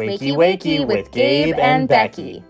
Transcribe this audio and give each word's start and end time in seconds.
Wakey 0.00 0.34
Wakey 0.34 0.86
with 0.86 1.10
Gabe 1.12 1.56
and 1.58 1.86
Becky. 1.86 2.42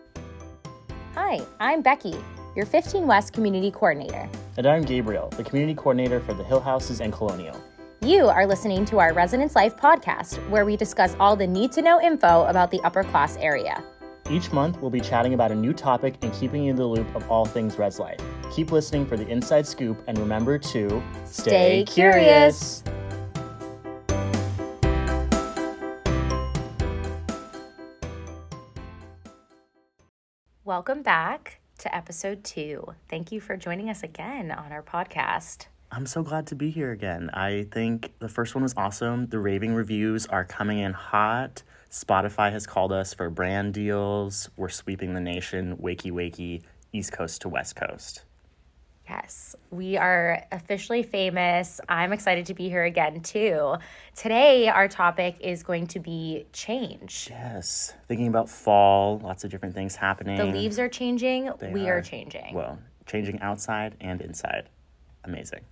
Hi, 1.14 1.40
I'm 1.58 1.82
Becky, 1.82 2.14
your 2.54 2.64
15 2.64 3.08
West 3.08 3.32
Community 3.32 3.72
Coordinator. 3.72 4.28
And 4.56 4.66
I'm 4.68 4.82
Gabriel, 4.82 5.30
the 5.30 5.42
community 5.42 5.74
coordinator 5.74 6.20
for 6.20 6.32
the 6.32 6.44
Hill 6.44 6.60
Houses 6.60 7.00
and 7.00 7.12
Colonial. 7.12 7.60
You 8.02 8.28
are 8.28 8.46
listening 8.46 8.84
to 8.84 9.00
our 9.00 9.12
Residence 9.12 9.56
Life 9.56 9.76
podcast, 9.76 10.36
where 10.48 10.64
we 10.64 10.76
discuss 10.76 11.16
all 11.18 11.34
the 11.34 11.46
need 11.46 11.72
to 11.72 11.82
know 11.82 12.00
info 12.00 12.44
about 12.44 12.70
the 12.70 12.80
upper 12.82 13.02
class 13.02 13.36
area. 13.38 13.82
Each 14.30 14.52
month, 14.52 14.80
we'll 14.80 14.90
be 14.90 15.00
chatting 15.00 15.34
about 15.34 15.50
a 15.50 15.56
new 15.56 15.72
topic 15.72 16.14
and 16.22 16.32
keeping 16.32 16.62
you 16.62 16.70
in 16.70 16.76
the 16.76 16.86
loop 16.86 17.12
of 17.16 17.28
all 17.28 17.46
things 17.46 17.76
Res 17.76 17.98
Life. 17.98 18.20
Keep 18.54 18.70
listening 18.70 19.06
for 19.06 19.16
the 19.16 19.26
inside 19.26 19.66
scoop 19.66 20.00
and 20.06 20.16
remember 20.18 20.56
to 20.56 21.02
Stay 21.24 21.84
curious. 21.84 22.84
Welcome 30.80 31.02
back 31.02 31.60
to 31.80 31.94
episode 31.94 32.42
two. 32.42 32.94
Thank 33.10 33.32
you 33.32 33.38
for 33.38 33.54
joining 33.54 33.90
us 33.90 34.02
again 34.02 34.50
on 34.50 34.72
our 34.72 34.82
podcast. 34.82 35.66
I'm 35.92 36.06
so 36.06 36.22
glad 36.22 36.46
to 36.46 36.54
be 36.54 36.70
here 36.70 36.90
again. 36.90 37.28
I 37.34 37.66
think 37.70 38.14
the 38.18 38.30
first 38.30 38.54
one 38.54 38.62
was 38.62 38.72
awesome. 38.78 39.26
The 39.26 39.40
raving 39.40 39.74
reviews 39.74 40.24
are 40.24 40.46
coming 40.46 40.78
in 40.78 40.94
hot. 40.94 41.62
Spotify 41.90 42.50
has 42.52 42.66
called 42.66 42.92
us 42.92 43.12
for 43.12 43.28
brand 43.28 43.74
deals. 43.74 44.48
We're 44.56 44.70
sweeping 44.70 45.12
the 45.12 45.20
nation, 45.20 45.76
wakey 45.76 46.10
wakey, 46.10 46.62
East 46.94 47.12
Coast 47.12 47.42
to 47.42 47.50
West 47.50 47.76
Coast. 47.76 48.22
Yes, 49.10 49.56
we 49.72 49.96
are 49.96 50.46
officially 50.52 51.02
famous. 51.02 51.80
I'm 51.88 52.12
excited 52.12 52.46
to 52.46 52.54
be 52.54 52.68
here 52.68 52.84
again, 52.84 53.22
too. 53.22 53.74
Today, 54.14 54.68
our 54.68 54.86
topic 54.86 55.34
is 55.40 55.64
going 55.64 55.88
to 55.88 55.98
be 55.98 56.46
change. 56.52 57.26
Yes, 57.28 57.92
thinking 58.06 58.28
about 58.28 58.48
fall, 58.48 59.18
lots 59.18 59.42
of 59.42 59.50
different 59.50 59.74
things 59.74 59.96
happening. 59.96 60.36
The 60.36 60.44
leaves 60.44 60.78
are 60.78 60.88
changing, 60.88 61.50
They 61.58 61.72
we 61.72 61.88
are 61.88 62.00
changing. 62.00 62.54
Well, 62.54 62.78
changing 63.04 63.40
outside 63.40 63.96
and 64.00 64.22
inside. 64.22 64.68
Amazing. 65.24 65.62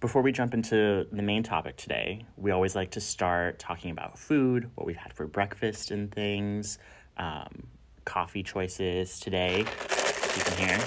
Before 0.00 0.20
we 0.20 0.32
jump 0.32 0.52
into 0.52 1.06
the 1.12 1.22
main 1.22 1.44
topic 1.44 1.76
today, 1.76 2.24
we 2.36 2.50
always 2.50 2.74
like 2.74 2.90
to 2.92 3.00
start 3.00 3.60
talking 3.60 3.92
about 3.92 4.18
food, 4.18 4.68
what 4.74 4.88
we've 4.88 4.96
had 4.96 5.12
for 5.12 5.28
breakfast 5.28 5.92
and 5.92 6.10
things, 6.10 6.80
um, 7.16 7.68
coffee 8.04 8.42
choices 8.42 9.20
today. 9.20 9.58
You 9.58 10.42
can 10.42 10.68
hear. 10.68 10.84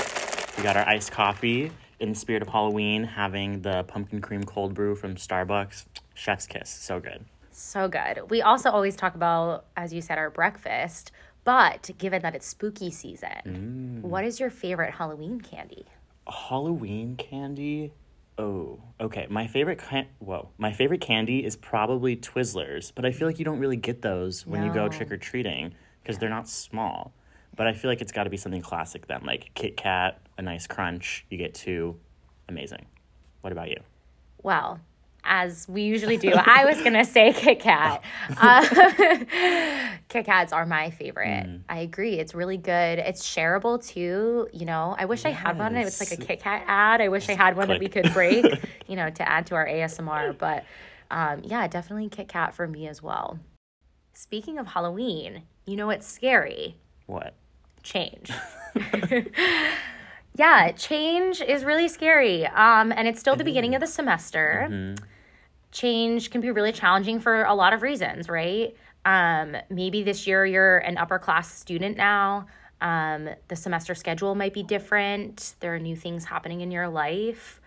We 0.58 0.64
got 0.64 0.76
our 0.76 0.88
iced 0.88 1.12
coffee 1.12 1.72
in 2.00 2.10
the 2.10 2.16
spirit 2.16 2.42
of 2.42 2.50
Halloween, 2.50 3.04
having 3.04 3.62
the 3.62 3.84
pumpkin 3.84 4.22
cream 4.22 4.44
cold 4.44 4.74
brew 4.74 4.96
from 4.96 5.16
Starbucks. 5.16 5.86
Chef's 6.14 6.48
kiss. 6.48 6.70
So 6.70 7.00
good. 7.00 7.26
So 7.52 7.88
good. 7.88 8.30
We 8.30 8.42
also 8.42 8.70
always 8.70 8.96
talk 8.96 9.16
about, 9.16 9.66
as 9.78 9.94
you 9.94 10.02
said, 10.02 10.18
our 10.18 10.30
breakfast. 10.30 11.12
But 11.46 11.92
given 11.98 12.22
that 12.24 12.36
it's 12.36 12.48
spooky 12.48 12.90
season, 12.90 13.30
mm. 13.46 14.02
what 14.02 14.26
is 14.26 14.40
your 14.40 14.50
favorite 14.50 14.96
Halloween 14.96 15.40
candy? 15.40 15.86
Halloween 16.28 17.16
candy. 17.16 17.94
Oh, 18.38 18.80
okay. 19.00 19.28
My 19.30 19.48
favorite 19.48 19.78
can- 19.78 20.08
whoa, 20.20 20.50
my 20.58 20.74
favorite 20.74 21.02
candy 21.02 21.46
is 21.46 21.56
probably 21.56 22.18
Twizzlers, 22.18 22.92
but 22.94 23.06
I 23.06 23.12
feel 23.12 23.28
like 23.28 23.40
you 23.40 23.46
don't 23.46 23.60
really 23.60 23.78
get 23.78 24.02
those 24.02 24.46
when 24.46 24.64
you 24.64 24.74
go 24.74 24.90
trick 24.90 25.12
or 25.12 25.18
treating 25.18 25.74
because 26.02 26.18
they're 26.18 26.30
not 26.30 26.50
small. 26.50 27.14
But 27.56 27.68
I 27.68 27.74
feel 27.74 27.90
like 27.90 28.02
it's 28.02 28.12
got 28.12 28.26
to 28.26 28.30
be 28.30 28.38
something 28.38 28.62
classic 28.62 29.08
then, 29.08 29.22
like 29.26 29.52
Kit 29.54 29.78
Kat, 29.78 30.20
a 30.38 30.42
nice 30.42 30.68
crunch. 30.68 31.26
You 31.30 31.38
get 31.38 31.54
two, 31.54 31.98
amazing. 32.50 32.86
What 33.42 33.54
about 33.54 33.70
you? 33.70 33.78
Well, 34.44 34.80
as 35.26 35.68
we 35.68 35.84
usually 35.84 36.18
do, 36.18 36.32
I 36.34 36.66
was 36.66 36.82
gonna 36.82 37.04
say 37.04 37.34
Kit 37.36 37.60
Kat. 37.60 38.04
Uh, 38.38 38.62
Kit 40.08 40.26
Kats 40.26 40.54
are 40.54 40.66
my 40.66 40.92
favorite. 40.92 41.62
I 41.68 41.80
agree. 41.80 42.20
It's 42.20 42.36
really 42.36 42.58
good. 42.58 43.00
It's 43.00 43.28
shareable 43.28 43.86
too. 43.86 44.48
You 44.54 44.66
know, 44.66 44.96
I 44.98 45.06
wish 45.06 45.26
I 45.26 45.32
had 45.32 45.58
one. 45.58 45.76
It's 45.76 46.00
like 46.00 46.20
a 46.20 46.24
Kit 46.24 46.42
Kat 46.42 46.64
ad. 46.68 47.02
I 47.02 47.08
wish 47.08 47.28
I 47.30 47.34
had 47.34 47.58
one 47.58 47.68
that 47.70 47.80
we 47.80 47.88
could 47.88 48.14
break. 48.14 48.46
you 48.88 48.96
know, 48.96 49.10
to 49.10 49.28
add 49.28 49.48
to 49.48 49.56
our 49.56 49.68
ASMR. 49.68 50.38
But 50.38 50.64
um, 51.10 51.42
yeah, 51.44 51.68
definitely 51.68 52.10
Kit 52.10 52.28
Kat 52.28 52.54
for 52.54 52.68
me 52.68 52.88
as 52.88 53.02
well. 53.02 53.40
Speaking 54.14 54.60
of 54.60 54.68
Halloween, 54.68 55.44
you 55.66 55.76
know 55.76 55.88
what's 55.88 56.08
scary? 56.08 56.76
What? 57.08 57.34
Change. 57.86 58.32
yeah, 60.36 60.72
change 60.72 61.42
is 61.42 61.64
really 61.64 61.88
scary. 61.88 62.46
Um, 62.48 62.92
and 62.92 63.08
it's 63.08 63.20
still 63.20 63.38
the 63.38 63.46
beginning 63.46 63.76
of 63.76 63.82
the 63.82 63.88
semester. 63.88 64.96
Change 65.72 66.30
can 66.32 66.42
be 66.42 66.52
really 66.52 66.72
challenging 66.72 67.20
for 67.20 67.44
a 67.44 67.54
lot 67.54 67.74
of 67.74 67.82
reasons, 67.82 68.28
right? 68.28 68.76
Um, 69.06 69.56
maybe 69.70 70.04
this 70.04 70.26
year 70.28 70.46
you're 70.46 70.80
an 70.80 70.98
upper 70.98 71.20
class 71.20 71.54
student 71.54 71.96
now. 71.96 72.48
Um, 72.82 73.30
the 73.48 73.56
semester 73.56 73.96
schedule 73.96 74.36
might 74.36 74.54
be 74.54 74.64
different. 74.64 75.56
There 75.60 75.74
are 75.76 75.80
new 75.80 75.96
things 75.96 76.26
happening 76.26 76.62
in 76.62 76.72
your 76.72 76.90
life. 76.90 77.62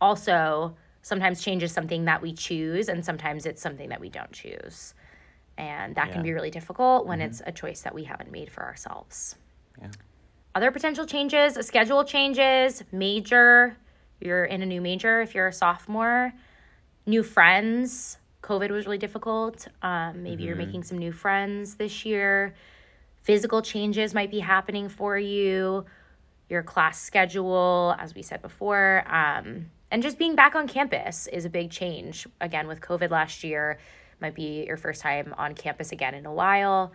Also, 0.00 0.76
sometimes 1.02 1.42
change 1.42 1.62
is 1.62 1.72
something 1.72 2.04
that 2.06 2.20
we 2.20 2.32
choose, 2.32 2.88
and 2.88 3.04
sometimes 3.04 3.46
it's 3.46 3.62
something 3.62 3.88
that 3.90 4.00
we 4.00 4.08
don't 4.08 4.32
choose. 4.32 4.94
And 5.58 5.94
that 5.94 6.12
can 6.12 6.22
be 6.22 6.32
really 6.32 6.50
difficult 6.50 7.06
when 7.06 7.20
it's 7.20 7.42
a 7.44 7.52
choice 7.52 7.82
that 7.82 7.94
we 7.94 8.04
haven't 8.04 8.32
made 8.32 8.50
for 8.50 8.62
ourselves. 8.64 9.36
Yeah. 9.80 9.88
Other 10.54 10.70
potential 10.70 11.06
changes, 11.06 11.54
schedule 11.66 12.04
changes, 12.04 12.82
major, 12.92 13.76
you're 14.20 14.44
in 14.44 14.62
a 14.62 14.66
new 14.66 14.80
major 14.80 15.20
if 15.22 15.34
you're 15.34 15.48
a 15.48 15.52
sophomore, 15.52 16.32
new 17.06 17.22
friends. 17.22 18.18
COVID 18.42 18.70
was 18.70 18.86
really 18.86 18.98
difficult. 18.98 19.66
Um, 19.82 20.22
maybe 20.22 20.42
you're 20.42 20.56
making 20.56 20.82
some 20.82 20.98
new 20.98 21.12
friends 21.12 21.76
this 21.76 22.04
year. 22.04 22.54
Physical 23.22 23.62
changes 23.62 24.14
might 24.14 24.30
be 24.30 24.40
happening 24.40 24.88
for 24.88 25.16
you, 25.16 25.84
your 26.48 26.62
class 26.62 27.00
schedule, 27.00 27.94
as 27.98 28.14
we 28.14 28.22
said 28.22 28.42
before. 28.42 29.04
Um, 29.06 29.70
and 29.92 30.02
just 30.02 30.18
being 30.18 30.34
back 30.34 30.54
on 30.54 30.66
campus 30.66 31.28
is 31.28 31.44
a 31.44 31.50
big 31.50 31.70
change. 31.70 32.26
Again, 32.40 32.66
with 32.66 32.80
COVID 32.80 33.10
last 33.10 33.44
year, 33.44 33.78
might 34.20 34.34
be 34.34 34.64
your 34.66 34.76
first 34.76 35.02
time 35.02 35.34
on 35.38 35.54
campus 35.54 35.92
again 35.92 36.14
in 36.14 36.26
a 36.26 36.32
while. 36.32 36.92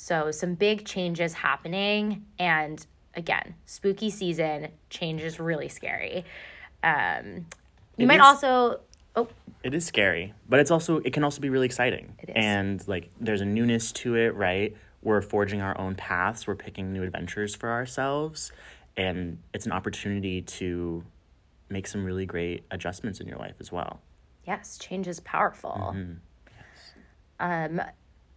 So, 0.00 0.30
some 0.30 0.54
big 0.54 0.84
changes 0.86 1.32
happening. 1.34 2.24
And 2.38 2.86
again, 3.16 3.56
spooky 3.66 4.10
season, 4.10 4.68
change 4.90 5.22
is 5.22 5.40
really 5.40 5.68
scary. 5.68 6.24
Um, 6.84 7.46
you 7.96 8.04
It 8.04 8.06
might 8.06 8.20
is- 8.20 8.26
also, 8.26 8.80
oh, 9.16 9.26
It 9.64 9.74
is 9.74 9.84
scary, 9.84 10.34
but 10.48 10.60
it's 10.60 10.70
also 10.70 10.98
it 10.98 11.12
can 11.12 11.24
also 11.24 11.40
be 11.40 11.50
really 11.50 11.66
exciting. 11.66 12.14
It 12.20 12.28
is. 12.28 12.34
And 12.36 12.86
like 12.86 13.10
there's 13.20 13.40
a 13.40 13.44
newness 13.44 13.90
to 13.94 14.14
it, 14.14 14.36
right? 14.36 14.76
We're 15.02 15.20
forging 15.20 15.62
our 15.62 15.76
own 15.76 15.96
paths, 15.96 16.46
we're 16.46 16.54
picking 16.54 16.92
new 16.92 17.02
adventures 17.02 17.56
for 17.56 17.68
ourselves, 17.68 18.52
and 18.96 19.38
it's 19.52 19.66
an 19.66 19.72
opportunity 19.72 20.42
to 20.42 21.02
make 21.68 21.88
some 21.88 22.04
really 22.04 22.24
great 22.24 22.62
adjustments 22.70 23.18
in 23.18 23.26
your 23.26 23.38
life 23.38 23.56
as 23.58 23.72
well. 23.72 24.00
yes, 24.46 24.78
change 24.78 25.08
is 25.08 25.18
powerful. 25.20 25.92
Mm-hmm. 25.92 26.12
Um, 27.40 27.82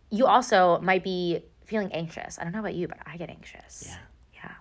you 0.10 0.26
also 0.26 0.80
might 0.82 1.04
be 1.04 1.44
feeling 1.72 1.92
anxious. 1.94 2.38
I 2.38 2.44
don't 2.44 2.52
know 2.52 2.60
about 2.60 2.76
you, 2.76 2.88
but 2.88 2.98
I 3.06 3.18
get 3.18 3.30
anxious. 3.30 3.88
Yeah. 3.88 4.54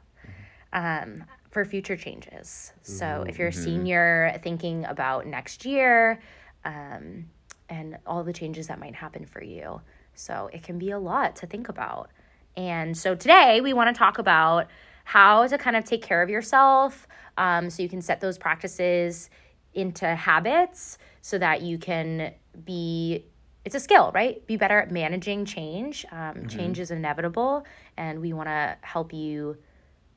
Yeah. 0.73 1.03
Um, 1.03 1.25
for 1.51 1.65
future 1.65 1.97
changes. 1.97 2.73
So 2.83 3.25
if 3.29 3.37
you're 3.37 3.49
a 3.49 3.51
mm-hmm. 3.51 3.65
senior 3.65 4.41
thinking 4.43 4.85
about 4.85 5.27
next 5.27 5.65
year, 5.65 6.21
um, 6.65 7.27
and 7.69 7.97
all 8.07 8.23
the 8.23 8.33
changes 8.33 8.67
that 8.67 8.79
might 8.79 8.95
happen 8.95 9.25
for 9.25 9.43
you. 9.43 9.81
So 10.15 10.51
it 10.53 10.63
can 10.63 10.79
be 10.79 10.91
a 10.91 10.99
lot 10.99 11.37
to 11.37 11.47
think 11.47 11.69
about. 11.69 12.11
And 12.57 12.97
so 12.97 13.15
today 13.15 13.61
we 13.61 13.73
want 13.73 13.95
to 13.95 13.99
talk 13.99 14.19
about 14.19 14.67
how 15.05 15.47
to 15.47 15.57
kind 15.57 15.77
of 15.77 15.85
take 15.85 16.03
care 16.03 16.21
of 16.23 16.29
yourself 16.29 17.07
um, 17.39 17.71
so 17.71 17.83
you 17.83 17.89
can 17.89 18.03
set 18.03 18.21
those 18.21 18.37
practices 18.37 19.31
into 19.73 20.07
habits 20.07 20.99
so 21.23 21.39
that 21.39 21.63
you 21.63 21.79
can 21.79 22.35
be 22.65 23.25
it's 23.65 23.75
a 23.75 23.81
skill 23.81 24.11
right? 24.15 24.47
Be 24.47 24.57
better 24.57 24.79
at 24.79 24.91
managing 24.91 25.45
change. 25.45 26.07
Um, 26.13 26.49
change 26.49 26.79
is 26.79 26.91
inevitable 26.91 27.65
and 27.97 28.21
we 28.21 28.33
want 28.33 28.49
to 28.49 28.77
help 28.83 29.13
you 29.13 29.57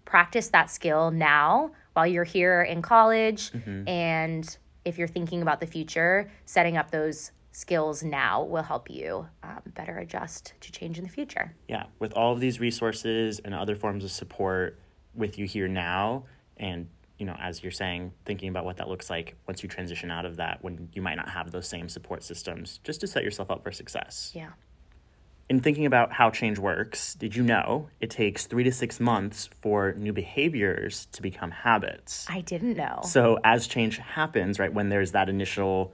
practice 0.06 0.50
that 0.50 0.70
skill 0.70 1.12
now 1.12 1.72
while 1.94 2.08
you're 2.08 2.24
here 2.24 2.62
in 2.64 2.82
college. 2.82 3.52
And 3.88 4.58
if 4.86 4.98
you're 4.98 5.08
thinking 5.08 5.42
about 5.42 5.60
the 5.60 5.68
future 5.68 6.30
setting 6.46 6.78
up 6.78 6.92
those 6.92 7.32
skills 7.52 8.04
now 8.04 8.44
will 8.44 8.64
help 8.64 8.90
you 8.90 9.28
um, 9.44 9.62
better 9.76 10.00
adjust 10.00 10.54
to 10.60 10.72
change 10.72 10.98
in 10.98 11.04
the 11.04 11.10
future. 11.10 11.56
Yeah, 11.68 11.86
with 12.00 12.12
all 12.14 12.34
of 12.34 12.40
these 12.40 12.60
resources 12.60 13.40
and 13.40 13.54
other 13.54 13.76
forms 13.76 14.04
of 14.04 14.12
support 14.12 14.80
with 15.14 15.38
you 15.38 15.46
here 15.46 15.68
now 15.68 16.24
and 16.58 16.88
you 17.24 17.28
know, 17.28 17.38
as 17.40 17.64
you're 17.64 17.72
saying, 17.72 18.12
thinking 18.26 18.50
about 18.50 18.66
what 18.66 18.76
that 18.76 18.90
looks 18.90 19.10
like 19.10 19.38
once 19.48 19.64
you 19.64 19.70
transition 19.70 20.12
out 20.12 20.26
of 20.26 20.36
that 20.36 20.62
when 20.62 20.90
you 20.92 21.02
might 21.02 21.16
not 21.16 21.30
have 21.30 21.52
those 21.52 21.66
same 21.70 21.88
support 21.88 22.22
systems, 22.22 22.82
just 22.84 23.00
to 23.00 23.08
set 23.08 23.24
yourself 23.24 23.50
up 23.50 23.64
for 23.64 23.72
success. 23.72 24.34
yeah 24.36 24.50
In 25.48 25.62
thinking 25.62 25.86
about 25.86 26.12
how 26.12 26.30
change 26.32 26.60
works, 26.60 27.14
did 27.16 27.34
you 27.34 27.44
know 27.44 27.88
it 28.02 28.10
takes 28.10 28.46
three 28.46 28.66
to 28.66 28.74
six 28.74 29.00
months 29.00 29.48
for 29.62 29.94
new 29.94 30.12
behaviors 30.12 31.08
to 31.14 31.22
become 31.22 31.52
habits? 31.52 32.26
i 32.30 32.42
didn't 32.42 32.76
know 32.76 33.00
So 33.06 33.40
as 33.46 33.68
change 33.68 34.00
happens, 34.00 34.60
right, 34.60 34.74
when 34.74 34.90
there's 34.90 35.12
that 35.14 35.30
initial 35.30 35.94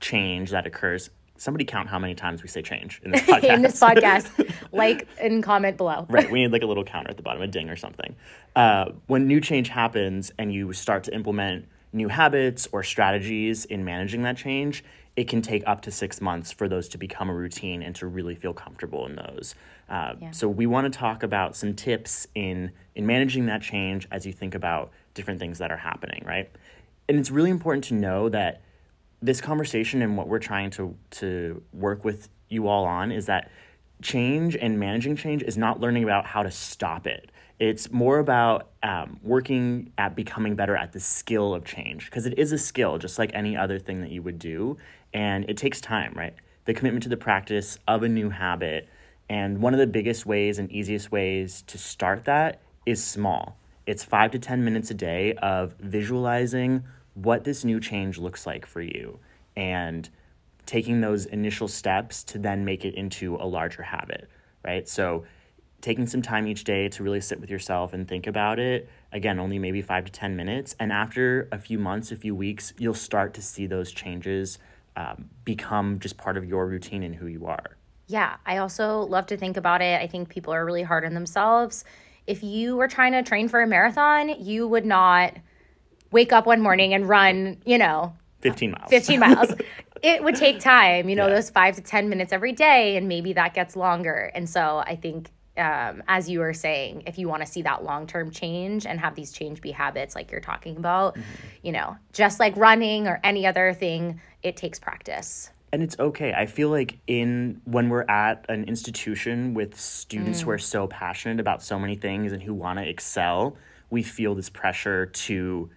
change 0.00 0.50
that 0.50 0.66
occurs, 0.66 1.08
somebody 1.36 1.64
count 1.64 1.88
how 1.88 1.98
many 1.98 2.14
times 2.14 2.42
we 2.42 2.48
say 2.48 2.62
change 2.62 3.00
in 3.04 3.10
this 3.12 3.22
podcast. 3.22 3.54
in 3.54 3.62
this 3.62 3.80
podcast. 3.80 4.54
like 4.72 5.06
and 5.20 5.42
comment 5.42 5.76
below. 5.76 6.06
right. 6.08 6.30
We 6.30 6.42
need 6.42 6.52
like 6.52 6.62
a 6.62 6.66
little 6.66 6.84
counter 6.84 7.10
at 7.10 7.16
the 7.16 7.22
bottom, 7.22 7.42
a 7.42 7.46
ding 7.46 7.68
or 7.70 7.76
something. 7.76 8.14
Uh, 8.54 8.90
when 9.06 9.26
new 9.26 9.40
change 9.40 9.68
happens 9.68 10.32
and 10.38 10.52
you 10.52 10.72
start 10.72 11.04
to 11.04 11.14
implement 11.14 11.66
new 11.92 12.08
habits 12.08 12.68
or 12.72 12.82
strategies 12.82 13.64
in 13.64 13.84
managing 13.84 14.22
that 14.22 14.36
change, 14.36 14.84
it 15.16 15.28
can 15.28 15.40
take 15.42 15.62
up 15.66 15.80
to 15.82 15.90
six 15.92 16.20
months 16.20 16.50
for 16.50 16.68
those 16.68 16.88
to 16.88 16.98
become 16.98 17.28
a 17.30 17.34
routine 17.34 17.82
and 17.82 17.94
to 17.94 18.06
really 18.06 18.34
feel 18.34 18.52
comfortable 18.52 19.06
in 19.06 19.14
those. 19.14 19.54
Uh, 19.88 20.14
Yeah. 20.20 20.30
So 20.32 20.48
we 20.48 20.66
want 20.66 20.92
to 20.92 20.98
talk 20.98 21.22
about 21.22 21.54
some 21.56 21.74
tips 21.74 22.26
in 22.34 22.72
in 22.94 23.06
managing 23.06 23.46
that 23.46 23.60
change 23.62 24.06
as 24.10 24.24
you 24.26 24.32
think 24.32 24.54
about 24.54 24.90
different 25.14 25.38
things 25.40 25.58
that 25.58 25.70
are 25.70 25.76
happening, 25.76 26.22
right? 26.26 26.50
And 27.08 27.18
it's 27.18 27.30
really 27.30 27.50
important 27.50 27.84
to 27.84 27.94
know 27.94 28.28
that 28.28 28.60
this 29.24 29.40
conversation 29.40 30.02
and 30.02 30.16
what 30.18 30.28
we're 30.28 30.38
trying 30.38 30.70
to 30.70 30.94
to 31.10 31.62
work 31.72 32.04
with 32.04 32.28
you 32.50 32.68
all 32.68 32.84
on 32.84 33.10
is 33.10 33.26
that 33.26 33.50
change 34.02 34.54
and 34.54 34.78
managing 34.78 35.16
change 35.16 35.42
is 35.42 35.56
not 35.56 35.80
learning 35.80 36.04
about 36.04 36.26
how 36.26 36.42
to 36.42 36.50
stop 36.50 37.06
it. 37.06 37.30
It's 37.58 37.90
more 37.90 38.18
about 38.18 38.68
um, 38.82 39.18
working 39.22 39.92
at 39.96 40.14
becoming 40.14 40.56
better 40.56 40.76
at 40.76 40.92
the 40.92 41.00
skill 41.00 41.54
of 41.54 41.64
change 41.64 42.06
because 42.06 42.26
it 42.26 42.38
is 42.38 42.52
a 42.52 42.58
skill, 42.58 42.98
just 42.98 43.18
like 43.18 43.30
any 43.32 43.56
other 43.56 43.78
thing 43.78 44.02
that 44.02 44.10
you 44.10 44.20
would 44.22 44.38
do, 44.38 44.76
and 45.14 45.48
it 45.48 45.56
takes 45.56 45.80
time, 45.80 46.12
right? 46.14 46.34
The 46.66 46.74
commitment 46.74 47.04
to 47.04 47.08
the 47.08 47.16
practice 47.16 47.78
of 47.88 48.02
a 48.02 48.08
new 48.08 48.28
habit, 48.28 48.88
and 49.30 49.62
one 49.62 49.72
of 49.72 49.80
the 49.80 49.86
biggest 49.86 50.26
ways 50.26 50.58
and 50.58 50.70
easiest 50.70 51.10
ways 51.10 51.62
to 51.68 51.78
start 51.78 52.24
that 52.26 52.60
is 52.84 53.02
small. 53.02 53.56
It's 53.86 54.04
five 54.04 54.32
to 54.32 54.38
10 54.38 54.64
minutes 54.64 54.90
a 54.90 54.94
day 54.94 55.32
of 55.34 55.74
visualizing 55.78 56.84
what 57.14 57.44
this 57.44 57.64
new 57.64 57.80
change 57.80 58.18
looks 58.18 58.46
like 58.46 58.66
for 58.66 58.80
you 58.80 59.18
and 59.56 60.08
taking 60.66 61.00
those 61.00 61.26
initial 61.26 61.68
steps 61.68 62.24
to 62.24 62.38
then 62.38 62.64
make 62.64 62.84
it 62.84 62.94
into 62.94 63.36
a 63.36 63.46
larger 63.46 63.82
habit, 63.82 64.28
right? 64.64 64.88
So, 64.88 65.24
taking 65.80 66.06
some 66.06 66.22
time 66.22 66.46
each 66.46 66.64
day 66.64 66.88
to 66.88 67.02
really 67.02 67.20
sit 67.20 67.38
with 67.38 67.50
yourself 67.50 67.92
and 67.92 68.08
think 68.08 68.26
about 68.26 68.58
it, 68.58 68.88
again, 69.12 69.38
only 69.38 69.58
maybe 69.58 69.82
five 69.82 70.06
to 70.06 70.10
10 70.10 70.34
minutes. 70.34 70.74
And 70.80 70.90
after 70.90 71.46
a 71.52 71.58
few 71.58 71.78
months, 71.78 72.10
a 72.10 72.16
few 72.16 72.34
weeks, 72.34 72.72
you'll 72.78 72.94
start 72.94 73.34
to 73.34 73.42
see 73.42 73.66
those 73.66 73.92
changes 73.92 74.58
um, 74.96 75.28
become 75.44 75.98
just 75.98 76.16
part 76.16 76.38
of 76.38 76.44
your 76.46 76.66
routine 76.66 77.02
and 77.02 77.14
who 77.14 77.26
you 77.26 77.44
are. 77.46 77.76
Yeah, 78.06 78.36
I 78.46 78.58
also 78.58 79.00
love 79.00 79.26
to 79.26 79.36
think 79.36 79.58
about 79.58 79.82
it. 79.82 80.00
I 80.00 80.06
think 80.06 80.30
people 80.30 80.54
are 80.54 80.64
really 80.64 80.82
hard 80.82 81.04
on 81.04 81.12
themselves. 81.12 81.84
If 82.26 82.42
you 82.42 82.76
were 82.76 82.88
trying 82.88 83.12
to 83.12 83.22
train 83.22 83.48
for 83.48 83.60
a 83.60 83.66
marathon, 83.66 84.30
you 84.40 84.66
would 84.66 84.86
not 84.86 85.34
wake 86.14 86.32
up 86.32 86.46
one 86.46 86.60
morning 86.60 86.94
and 86.94 87.08
run, 87.08 87.58
you 87.66 87.76
know, 87.76 88.14
15 88.40 88.70
miles. 88.70 88.88
15 88.88 89.18
miles. 89.20 89.52
it 90.02 90.22
would 90.22 90.36
take 90.36 90.60
time, 90.60 91.08
you 91.08 91.16
know, 91.16 91.26
Yeah. 91.26 91.34
those 91.34 91.50
five 91.50 91.74
to 91.74 91.82
10 91.82 92.08
minutes 92.08 92.32
every 92.32 92.52
day, 92.52 92.96
and 92.96 93.08
maybe 93.08 93.32
that 93.32 93.52
gets 93.52 93.74
longer. 93.74 94.30
And 94.34 94.48
so 94.48 94.78
I 94.86 94.94
think, 94.96 95.30
um, 95.56 96.02
as 96.06 96.30
you 96.30 96.38
were 96.38 96.54
saying, 96.54 97.02
if 97.06 97.18
you 97.18 97.28
want 97.28 97.44
to 97.44 97.50
see 97.50 97.62
that 97.62 97.82
long 97.82 98.06
term 98.06 98.30
change 98.30 98.86
and 98.86 99.00
have 99.00 99.14
these 99.16 99.32
change 99.32 99.60
be 99.60 99.72
habits 99.72 100.14
like 100.14 100.30
you're 100.30 100.40
talking 100.40 100.76
about, 100.76 101.16
you 101.62 101.72
know, 101.72 101.96
just 102.12 102.38
like 102.38 102.56
running 102.56 103.08
or 103.08 103.18
any 103.24 103.44
other 103.46 103.72
thing, 103.74 104.20
it 104.42 104.56
takes 104.56 104.78
practice. 104.78 105.50
and 105.72 105.82
it's 105.82 105.96
okay 105.98 106.32
i 106.42 106.46
feel 106.46 106.70
like 106.70 106.98
in 107.08 107.60
when 107.64 107.88
we're 107.88 108.08
at 108.08 108.46
an 108.48 108.62
institution 108.72 109.54
with 109.54 109.72
students 109.80 110.42
who 110.42 110.50
are 110.50 110.58
so 110.74 110.86
passionate 110.86 111.40
about 111.40 111.62
so 111.64 111.76
many 111.80 111.96
things 111.96 112.30
and 112.32 112.40
who 112.46 112.54
want 112.54 112.78
to 112.78 112.86
excel 112.88 113.56
we 113.90 114.00
feel 114.02 114.32
this 114.36 114.50
pressure 114.50 115.06
to 115.06 115.68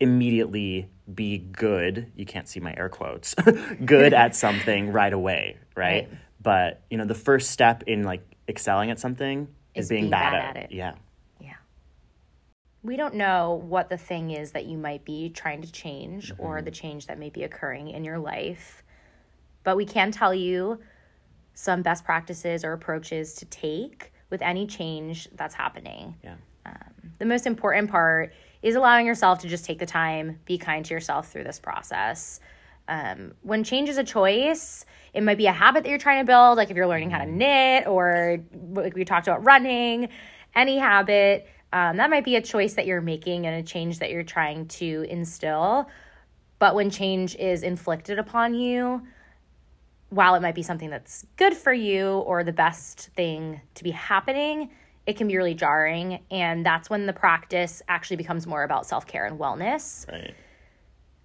immediately 0.00 0.88
be 1.12 1.38
good 1.38 2.10
you 2.16 2.26
can't 2.26 2.48
see 2.48 2.60
my 2.60 2.74
air 2.76 2.88
quotes 2.88 3.34
good 3.84 4.12
at 4.12 4.34
something 4.44 4.92
right 4.92 5.12
away 5.12 5.56
right? 5.74 6.08
Right. 6.08 6.18
but 6.42 6.82
you 6.90 6.98
know 6.98 7.04
the 7.04 7.14
first 7.14 7.50
step 7.50 7.84
in 7.86 8.02
like 8.02 8.22
excelling 8.48 8.90
at 8.90 8.98
something 8.98 9.48
is, 9.74 9.84
Is 9.84 9.88
being, 9.88 10.02
being 10.02 10.10
bad, 10.10 10.32
bad 10.32 10.56
at, 10.56 10.56
it 10.56 10.70
it. 10.70 10.74
yeah 10.74 10.94
Yeah. 11.40 11.54
We 12.82 12.96
don't 12.96 13.14
know 13.14 13.62
what 13.66 13.88
the 13.88 13.96
thing 13.96 14.30
is 14.30 14.52
that 14.52 14.66
you 14.66 14.78
might 14.78 15.04
be 15.04 15.30
trying 15.30 15.62
to 15.62 15.72
change 15.72 16.32
or 16.38 16.62
the 16.62 16.70
mm-hmm. 16.70 16.80
change 16.80 17.06
that 17.06 17.18
may 17.18 17.30
be 17.30 17.42
occurring 17.42 17.88
in 17.88 18.04
your 18.04 18.18
life. 18.18 18.84
But 19.64 19.76
we 19.76 19.84
can 19.84 20.12
tell 20.12 20.32
you 20.32 20.78
some 21.54 21.82
best 21.82 22.04
practices 22.04 22.64
or 22.64 22.72
approaches 22.72 23.34
to 23.36 23.44
take 23.46 24.12
with 24.30 24.42
any 24.42 24.66
change 24.66 25.28
that's 25.34 25.54
happening. 25.54 26.14
yeah 26.22 26.34
um, 26.64 26.74
The 27.18 27.24
most 27.24 27.46
important 27.46 27.90
part 27.90 28.32
is 28.62 28.74
allowing 28.74 29.06
yourself 29.06 29.40
to 29.40 29.48
just 29.48 29.64
take 29.64 29.78
the 29.78 29.86
time, 29.86 30.38
be 30.44 30.58
kind 30.58 30.84
to 30.84 30.94
yourself 30.94 31.30
through 31.30 31.44
this 31.44 31.58
process. 31.58 32.40
Um, 32.88 33.34
when 33.42 33.64
change 33.64 33.88
is 33.88 33.98
a 33.98 34.04
choice, 34.04 34.84
it 35.12 35.22
might 35.22 35.38
be 35.38 35.46
a 35.46 35.52
habit 35.52 35.82
that 35.82 35.88
you're 35.90 35.98
trying 35.98 36.24
to 36.24 36.26
build, 36.26 36.56
like 36.56 36.70
if 36.70 36.76
you're 36.76 36.86
learning 36.86 37.10
how 37.10 37.18
to 37.18 37.26
knit 37.26 37.86
or 37.86 38.38
like 38.72 38.94
we 38.94 39.04
talked 39.04 39.26
about 39.26 39.44
running, 39.44 40.08
any 40.54 40.78
habit. 40.78 41.48
Um, 41.72 41.96
that 41.96 42.10
might 42.10 42.24
be 42.24 42.36
a 42.36 42.42
choice 42.42 42.74
that 42.74 42.86
you're 42.86 43.00
making 43.00 43.46
and 43.46 43.56
a 43.56 43.62
change 43.62 43.98
that 43.98 44.10
you're 44.10 44.22
trying 44.22 44.66
to 44.68 45.04
instill. 45.08 45.88
But 46.58 46.74
when 46.74 46.90
change 46.90 47.36
is 47.36 47.62
inflicted 47.62 48.18
upon 48.18 48.54
you, 48.54 49.02
while 50.08 50.34
it 50.34 50.42
might 50.42 50.54
be 50.54 50.62
something 50.62 50.88
that's 50.88 51.26
good 51.36 51.54
for 51.54 51.72
you 51.72 52.18
or 52.20 52.44
the 52.44 52.52
best 52.52 53.10
thing 53.16 53.60
to 53.74 53.84
be 53.84 53.90
happening, 53.90 54.70
it 55.06 55.16
can 55.16 55.28
be 55.28 55.36
really 55.36 55.54
jarring. 55.54 56.20
And 56.30 56.66
that's 56.66 56.90
when 56.90 57.06
the 57.06 57.12
practice 57.12 57.82
actually 57.88 58.16
becomes 58.16 58.46
more 58.46 58.64
about 58.64 58.86
self 58.86 59.06
care 59.06 59.24
and 59.24 59.38
wellness. 59.38 60.10
right 60.10 60.34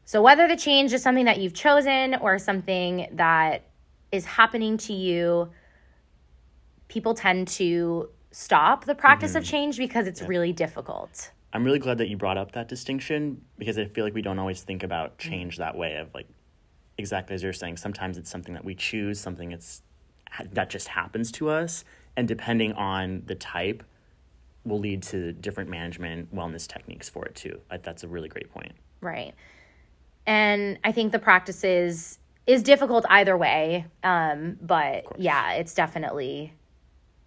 So, 0.06 0.22
whether 0.22 0.48
the 0.48 0.56
change 0.56 0.94
is 0.94 1.02
something 1.02 1.26
that 1.26 1.40
you've 1.40 1.54
chosen 1.54 2.16
or 2.16 2.38
something 2.38 3.08
that 3.14 3.68
is 4.12 4.26
happening 4.26 4.78
to 4.78 4.94
you, 4.94 5.50
people 6.88 7.14
tend 7.14 7.48
to 7.48 8.10
stop 8.32 8.86
the 8.86 8.96
practice 8.96 9.36
of 9.36 9.44
change 9.44 9.78
because 9.78 10.08
it's 10.08 10.22
really 10.22 10.54
difficult. 10.54 11.32
I'm 11.54 11.66
really 11.66 11.80
glad 11.80 11.98
that 11.98 12.08
you 12.08 12.16
brought 12.16 12.38
up 12.38 12.54
that 12.54 12.70
distinction 12.70 13.42
because 13.58 13.78
I 13.78 13.86
feel 13.86 14.06
like 14.06 14.14
we 14.14 14.22
don't 14.22 14.40
always 14.40 14.62
think 14.62 14.84
about 14.84 15.18
Mm-hmm. 15.18 15.30
change 15.30 15.58
that 15.58 15.76
way 15.78 15.96
of 15.98 16.14
like 16.14 16.28
exactly 16.98 17.34
as 17.34 17.44
you're 17.44 17.54
saying 17.54 17.78
sometimes 17.78 18.18
it's 18.18 18.30
something 18.30 18.54
that 18.54 18.64
we 18.64 18.76
choose 18.76 19.20
something 19.20 19.52
it's 19.52 19.82
that 20.52 20.70
just 20.70 20.88
happens 20.90 21.32
to 21.32 21.50
us 21.50 21.84
and 22.18 22.28
depending 22.28 22.74
on 22.74 23.24
the 23.26 23.36
type 23.36 23.84
will 24.64 24.80
lead 24.80 25.02
to 25.02 25.32
different 25.34 25.70
management 25.70 26.34
wellness 26.36 26.68
techniques 26.68 27.10
for 27.10 27.26
it 27.26 27.36
too 27.36 27.60
I- 27.70 27.78
that's 27.78 28.04
a 28.04 28.08
really 28.08 28.30
great 28.30 28.52
point 28.52 28.74
Right. 29.02 29.34
And 30.28 30.78
I 30.84 30.92
think 30.92 31.12
the 31.12 31.20
practices 31.20 31.62
is 31.68 32.18
is 32.48 32.64
difficult 32.64 33.06
either 33.10 33.38
way. 33.38 33.86
Um, 34.04 34.58
but 34.62 35.06
yeah, 35.20 35.54
it's 35.54 35.74
definitely 35.74 36.54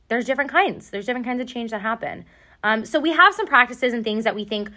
there's 0.08 0.24
different 0.24 0.50
kinds. 0.50 0.90
There's 0.90 1.06
different 1.06 1.26
kinds 1.26 1.40
of 1.40 1.46
change 1.46 1.70
that 1.70 1.80
happen. 1.80 2.24
Um, 2.62 2.84
so 2.84 2.98
we 3.00 3.12
have 3.12 3.34
some 3.34 3.46
practices 3.46 3.92
and 3.92 4.02
things 4.04 4.24
that 4.24 4.34
we 4.34 4.44
think 4.44 4.70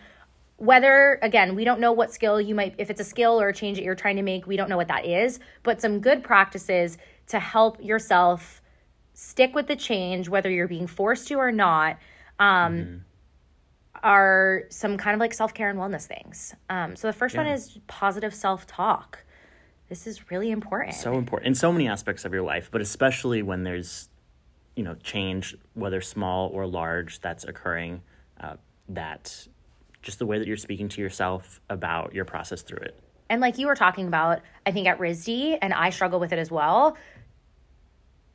whether 0.58 1.20
again 1.22 1.56
we 1.56 1.64
don't 1.64 1.80
know 1.80 1.92
what 1.92 2.12
skill 2.12 2.42
you 2.42 2.56
might 2.56 2.74
if 2.80 2.90
it's 2.90 3.00
a 3.00 3.04
skill 3.04 3.40
or 3.40 3.50
a 3.50 3.54
change 3.54 3.78
that 3.78 3.84
you're 3.84 3.94
trying 3.94 4.16
to 4.16 4.24
make 4.24 4.48
we 4.48 4.58
don't 4.58 4.70
know 4.70 4.78
what 4.78 4.88
that 4.88 5.06
is 5.06 5.40
but 5.62 5.80
some 5.80 6.00
good 6.00 6.24
practices 6.24 6.98
to 7.28 7.40
help 7.40 7.80
yourself 7.84 8.60
stick 9.20 9.56
with 9.56 9.66
the 9.66 9.76
change 9.76 10.30
whether 10.30 10.48
you're 10.48 10.68
being 10.68 10.86
forced 10.86 11.28
to 11.28 11.34
or 11.34 11.52
not 11.52 11.98
um, 12.38 13.04
are 14.04 14.66
some 14.70 14.96
kind 14.96 15.16
of 15.16 15.20
like 15.20 15.34
self-care 15.34 15.72
and 15.72 15.80
wellness 15.80 16.06
things. 16.06 16.54
Um, 16.70 16.96
so 16.96 17.08
the 17.08 17.14
first 17.14 17.36
one 17.36 17.48
is 17.48 17.80
positive 17.88 18.32
self-talk. 18.32 19.24
This 19.90 20.06
is 20.06 20.30
really 20.30 20.52
important. 20.52 20.94
So 20.94 21.18
important 21.18 21.48
in 21.48 21.56
so 21.56 21.72
many 21.72 21.88
aspects 21.88 22.26
of 22.26 22.34
your 22.34 22.44
life 22.44 22.70
but 22.72 22.80
especially 22.80 23.42
when 23.42 23.64
there's 23.64 24.10
you 24.76 24.84
know 24.84 24.94
change 25.02 25.58
whether 25.74 26.00
small 26.00 26.50
or 26.50 26.68
large 26.68 27.20
that's 27.20 27.44
occurring 27.44 28.04
uh, 28.40 28.58
that 28.88 29.48
just 30.04 30.20
the 30.20 30.28
way 30.28 30.38
that 30.38 30.48
you're 30.48 30.58
speaking 30.58 30.90
to 30.90 31.02
yourself 31.02 31.60
about 31.72 32.14
your 32.14 32.24
process 32.24 32.62
through 32.62 32.84
it. 32.84 33.00
And 33.32 33.42
like 33.42 33.58
you 33.58 33.66
were 33.66 33.76
talking 33.76 34.08
about, 34.08 34.42
I 34.66 34.72
think 34.72 34.88
at 34.88 35.00
RISD, 35.00 35.58
and 35.62 35.74
I 35.74 35.90
struggle 35.90 36.20
with 36.20 36.32
it 36.32 36.40
as 36.40 36.52
well. 36.52 36.96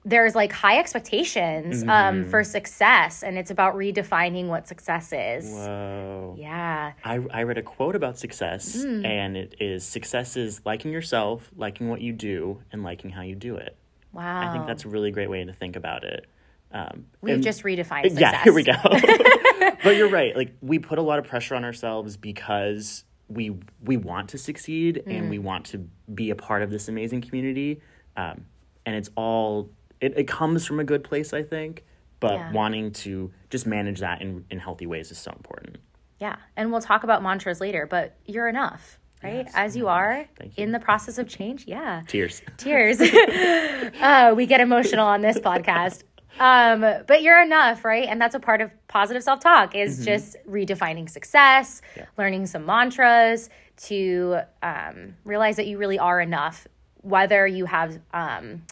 There's 0.05 0.35
like 0.35 0.51
high 0.53 0.79
expectations 0.79 1.85
um, 1.87 2.25
for 2.25 2.43
success, 2.43 3.23
and 3.23 3.39
it's 3.39 3.51
about 3.53 3.75
redefining 3.77 4.47
what 4.49 4.67
success 4.67 5.13
is. 5.13 5.49
Whoa. 5.49 6.35
Yeah. 6.39 6.93
I, 7.05 7.21
I 7.31 7.43
read 7.45 7.59
a 7.59 7.63
quote 7.63 7.95
about 7.95 8.19
success, 8.19 8.77
Mm. 8.85 9.05
and 9.07 9.37
it 9.37 9.55
is 9.61 9.85
success 9.87 10.37
is 10.37 10.61
liking 10.65 10.91
yourself, 10.91 11.51
liking 11.57 11.89
what 11.89 12.01
you 12.01 12.13
do, 12.13 12.61
and 12.73 12.83
liking 12.83 13.11
how 13.11 13.23
you 13.23 13.37
do 13.37 13.55
it. 13.57 13.77
Wow. 14.13 14.49
I 14.49 14.53
think 14.53 14.67
that's 14.67 14.85
a 14.85 14.89
really 14.89 15.13
great 15.13 15.31
way 15.31 15.45
to 15.45 15.53
think 15.53 15.77
about 15.77 16.03
it. 16.05 16.27
Um, 16.73 17.07
We've 17.21 17.35
and- 17.35 17.43
just 17.45 17.63
redefined 17.63 18.03
success. 18.05 18.21
yeah, 18.21 18.43
here 18.43 18.53
we 18.53 18.65
go. 18.65 18.73
but 19.85 19.95
you're 19.97 20.09
right. 20.09 20.35
Like 20.35 20.53
we 20.61 20.79
put 20.81 20.99
a 20.99 21.03
lot 21.03 21.19
of 21.21 21.27
pressure 21.27 21.55
on 21.55 21.65
ourselves 21.65 22.17
because 22.17 23.05
we 23.29 23.57
we 23.85 23.97
want 23.97 24.31
to 24.31 24.39
succeed 24.39 25.03
Mm. 25.07 25.17
and 25.19 25.31
we 25.31 25.39
want 25.39 25.67
to 25.67 25.89
be 26.13 26.31
a 26.31 26.35
part 26.35 26.63
of 26.63 26.71
this 26.71 26.89
amazing 26.89 27.21
community. 27.21 27.81
Um, 28.17 28.47
and 28.85 28.97
it's 28.97 29.11
all 29.17 29.71
it, 30.03 30.13
it 30.19 30.29
comes 30.29 30.67
from 30.67 30.79
a 30.81 30.85
good 30.85 31.03
place, 31.05 31.33
I 31.33 31.43
think. 31.43 31.85
But 32.21 32.35
Yeah. 32.35 32.53
wanting 32.53 32.93
to 33.05 33.33
just 33.51 33.67
manage 33.67 34.01
that 34.01 34.21
in, 34.23 34.45
in 34.51 34.59
healthy 34.61 34.87
ways 34.87 35.11
is 35.11 35.19
so 35.19 35.33
important. 35.33 35.79
Yeah. 36.21 36.37
And 36.57 36.71
we'll 36.71 36.81
talk 36.83 37.03
about 37.03 37.23
mantras 37.23 37.61
later, 37.61 37.87
but 37.87 38.17
you're 38.27 38.49
enough. 38.49 38.99
right? 39.25 39.45
Yes. 39.47 39.53
As 39.55 39.77
you 39.77 39.87
are 39.89 40.27
you. 40.43 40.51
in 40.57 40.73
the 40.73 40.79
process 40.81 41.17
of 41.19 41.29
change. 41.29 41.67
Yeah. 41.67 42.03
Tears. 42.09 42.43
Tears. 42.59 43.01
uh, 44.01 44.33
we 44.37 44.47
get 44.47 44.61
emotional 44.61 45.07
on 45.07 45.21
this 45.23 45.39
podcast. 45.39 46.03
Um, 46.41 46.81
but 47.07 47.23
you're 47.23 47.41
enough, 47.43 47.85
right? 47.85 48.09
And 48.09 48.21
that's 48.21 48.35
a 48.35 48.41
part 48.41 48.61
of 48.61 48.73
positive 48.89 49.23
self 49.23 49.41
talk 49.41 49.75
is 49.75 50.05
just 50.05 50.37
redefining 50.49 51.09
success, 51.09 51.83
Yeah. 51.97 52.07
learning 52.19 52.47
some 52.47 52.65
mantras 52.67 53.51
to 53.89 54.39
um, 54.63 55.15
realize 55.25 55.57
that 55.57 55.67
you 55.67 55.77
really 55.79 55.99
are 55.99 56.21
enough, 56.21 56.67
whether 57.03 57.47
you 57.47 57.67
have 57.67 58.01
um, 58.15 58.63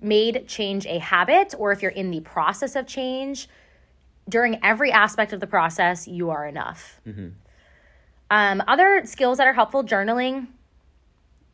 made 0.00 0.46
change 0.48 0.86
a 0.86 0.98
habit 0.98 1.54
or 1.58 1.72
if 1.72 1.82
you're 1.82 1.90
in 1.90 2.10
the 2.10 2.20
process 2.20 2.76
of 2.76 2.86
change. 2.86 3.48
During 4.28 4.62
every 4.62 4.92
aspect 4.92 5.32
of 5.32 5.40
the 5.40 5.46
process, 5.46 6.06
you 6.06 6.30
are 6.30 6.46
enough. 6.46 7.00
Um, 8.30 8.62
other 8.66 9.02
skills 9.04 9.38
that 9.38 9.46
are 9.46 9.54
helpful 9.54 9.82
journaling. 9.82 10.48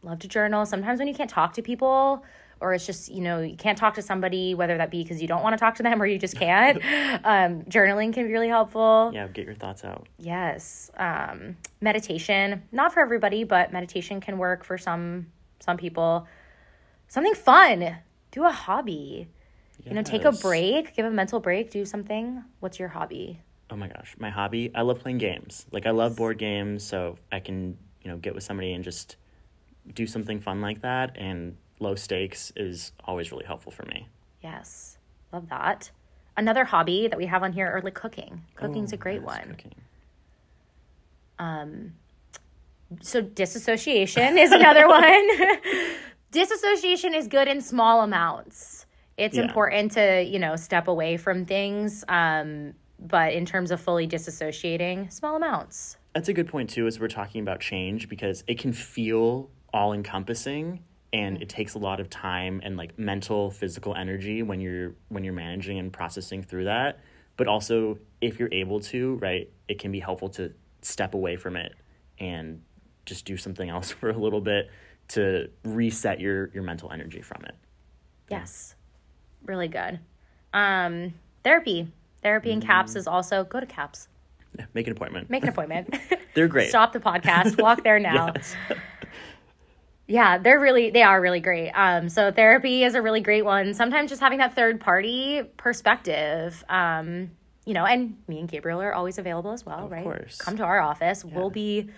Love 0.03 0.19
to 0.21 0.29
journal. 0.29 0.67
Sometimes 0.67 0.99
when 0.99 1.09
you 1.09 1.15
can't 1.15 1.31
talk 1.31 1.53
to 1.55 1.63
people, 1.63 2.25
or 2.61 2.75
it's 2.75 2.87
just, 2.87 3.11
you 3.11 3.21
know, 3.21 3.41
you 3.41 3.57
can't 3.57 3.79
talk 3.79 3.95
to 3.95 4.03
somebody, 4.03 4.55
whether 4.55 4.77
that 4.79 4.91
be 4.91 5.03
because 5.03 5.21
you 5.21 5.29
don't 5.29 5.43
want 5.43 5.53
to 5.53 5.59
talk 5.59 5.75
to 5.77 5.83
them 5.83 6.01
or 6.01 6.07
you 6.07 6.19
just 6.19 6.37
can't, 6.37 6.77
um, 7.25 7.63
journaling 7.65 8.13
can 8.13 8.27
be 8.27 8.33
really 8.33 8.49
helpful. 8.49 9.11
Yeah, 9.15 9.29
get 9.29 9.45
your 9.45 9.55
thoughts 9.55 9.85
out. 9.85 10.09
Yes. 10.19 10.91
Um, 10.97 11.57
meditation, 11.81 12.63
not 12.73 12.93
for 12.93 13.01
everybody, 13.01 13.45
but 13.45 13.73
meditation 13.73 14.21
can 14.21 14.39
work 14.39 14.65
for 14.65 14.79
some 14.79 15.27
some 15.61 15.77
people. 15.77 16.27
Something 17.09 17.35
fun. 17.35 17.97
Do 18.35 18.45
a 18.45 18.51
hobby. 18.51 19.29
You 19.85 19.95
know, 19.95 20.03
take 20.03 20.25
a 20.25 20.33
break, 20.33 20.97
give 20.97 21.07
a 21.07 21.11
mental 21.11 21.39
break, 21.39 21.71
do 21.71 21.85
something. 21.85 22.43
What's 22.59 22.81
your 22.81 22.89
hobby? 22.89 23.41
Oh 23.71 23.77
my 23.77 23.87
gosh, 23.87 24.17
my 24.19 24.29
hobby. 24.29 24.73
I 24.75 24.83
love 24.83 24.99
playing 24.99 25.19
games. 25.19 25.67
Like 25.71 25.87
I 25.87 25.91
love 25.91 26.17
board 26.17 26.37
games, 26.37 26.83
so 26.83 27.17
I 27.31 27.39
can, 27.39 27.79
you 28.03 28.11
know, 28.11 28.17
get 28.17 28.35
with 28.35 28.43
somebody 28.43 28.73
and 28.73 28.83
just 28.83 29.15
do 29.95 30.05
something 30.05 30.41
fun 30.41 30.61
like 30.61 30.83
that 30.83 31.17
and 31.17 31.57
low 31.79 31.95
stakes 31.95 32.53
is 32.57 32.91
always 33.05 33.31
really 33.31 33.45
helpful 33.45 33.71
for 33.71 33.85
me. 33.85 34.09
Yes. 34.43 34.99
Love 35.33 35.49
that. 35.51 35.93
Another 36.37 36.65
hobby 36.65 37.07
that 37.07 37.17
we 37.17 37.27
have 37.27 37.45
on 37.45 37.53
here 37.53 37.69
are 37.71 37.83
like 37.83 37.95
cooking. 37.95 38.43
Cooking's 38.57 38.93
a 38.93 38.97
Oh, 38.97 38.99
great 38.99 39.21
yes, 39.21 39.27
one. 39.27 39.49
Cooking. 39.51 39.75
Um, 41.39 41.93
so 43.01 43.21
disassociation 43.21 44.39
is 44.39 44.51
another 44.51 44.89
one. 44.89 45.29
Disassociation 46.35 47.15
is 47.15 47.29
good 47.29 47.49
in 47.49 47.61
small 47.61 48.03
amounts. 48.03 48.87
It's 49.17 49.37
Yeah. 49.37 49.45
important 49.45 49.93
to, 49.93 50.23
you 50.23 50.39
know, 50.39 50.57
step 50.57 50.89
away 50.89 51.17
from 51.17 51.47
things. 51.47 52.05
Um, 52.09 52.75
but 52.99 53.33
in 53.33 53.45
terms 53.45 53.71
of 53.71 53.81
fully 53.81 54.07
disassociating, 54.07 55.13
small 55.13 55.37
amounts. 55.37 55.97
That's 56.15 56.29
a 56.29 56.33
good 56.33 56.49
point 56.49 56.71
too 56.71 56.87
as 56.87 56.99
we're 57.01 57.09
talking 57.09 57.41
about 57.43 57.61
change 57.61 58.09
because 58.09 58.45
it 58.47 58.59
can 58.59 58.73
feel 58.73 59.51
all 59.73 59.93
encompassing 59.93 60.81
and 61.13 61.41
it 61.43 61.49
takes 61.49 61.75
a 61.75 61.79
lot 61.79 62.01
of 62.01 62.09
time 62.09 62.61
and 62.65 62.77
like 62.77 62.99
mental 62.99 63.51
physical 63.51 63.95
energy 63.95 64.43
when 64.43 64.61
you're 64.61 64.95
when 65.09 65.25
you're 65.25 65.35
managing 65.35 65.79
and 65.79 65.93
processing 65.93 66.43
through 66.43 66.65
that 66.65 67.01
but 67.37 67.49
also 67.49 67.99
if 68.21 68.39
you're 68.39 68.53
able 68.53 68.79
to 68.79 69.17
right 69.17 69.51
it 69.69 69.81
can 69.81 69.91
be 69.91 69.99
helpful 69.99 70.29
to 70.29 70.53
step 70.83 71.15
away 71.15 71.35
from 71.37 71.57
it 71.57 71.75
and 72.21 72.63
just 73.05 73.25
do 73.25 73.37
something 73.37 73.69
else 73.75 73.91
for 73.91 74.11
a 74.11 74.17
little 74.17 74.41
bit 74.41 74.71
to 75.09 75.49
reset 75.65 76.21
your 76.21 76.51
your 76.55 76.63
mental 76.63 76.91
energy 76.93 77.21
from 77.23 77.45
it 77.45 77.55
Yes. 78.31 78.75
Really 79.45 79.69
good. 79.69 80.01
Um, 80.55 81.13
therapy. 81.43 81.89
Therapy 82.23 82.53
in 82.53 82.63
CAPS 82.63 82.97
is 82.97 83.07
also 83.07 83.45
go 83.45 83.61
to 83.61 83.67
CAPS. 83.67 84.09
Yeah, 84.59 84.65
make 84.73 84.87
an 84.87 84.93
appointment 84.93 85.29
Make 85.29 85.43
an 85.43 85.49
appointment. 85.55 85.95
they're 86.35 86.49
great 86.49 86.71
Stop 86.71 86.93
the 86.95 87.01
podcast. 87.01 87.61
Walk 87.61 87.85
there 87.85 87.99
now. 87.99 88.33
Yes. 88.35 88.55
Yeah, 90.07 90.37
they're 90.37 90.61
really 90.61 90.91
they 90.91 91.03
are 91.03 91.19
really 91.19 91.41
great. 91.41 91.71
Um, 91.71 92.11
so 92.11 92.31
therapy 92.31 92.85
is 92.85 92.95
a 92.95 93.01
really 93.01 93.23
great 93.23 93.43
one. 93.45 93.73
Sometimes 93.73 94.11
just 94.11 94.21
having 94.21 94.39
that 94.39 94.55
third 94.55 94.79
party 94.81 95.43
perspective. 95.57 96.63
Um, 96.69 97.31
you 97.65 97.73
know, 97.73 97.87
and 97.87 98.19
me 98.29 98.39
and 98.41 98.47
Gabriel 98.49 98.83
are 98.83 98.93
always 98.93 99.17
available 99.17 99.53
as 99.53 99.65
well, 99.65 99.89
right? 99.89 100.01
Of 100.01 100.05
course. 100.05 100.37
Come 100.37 100.59
to 100.59 100.63
our 100.63 100.79
office. 100.81 101.25
We'll 101.25 101.49
be, 101.49 101.89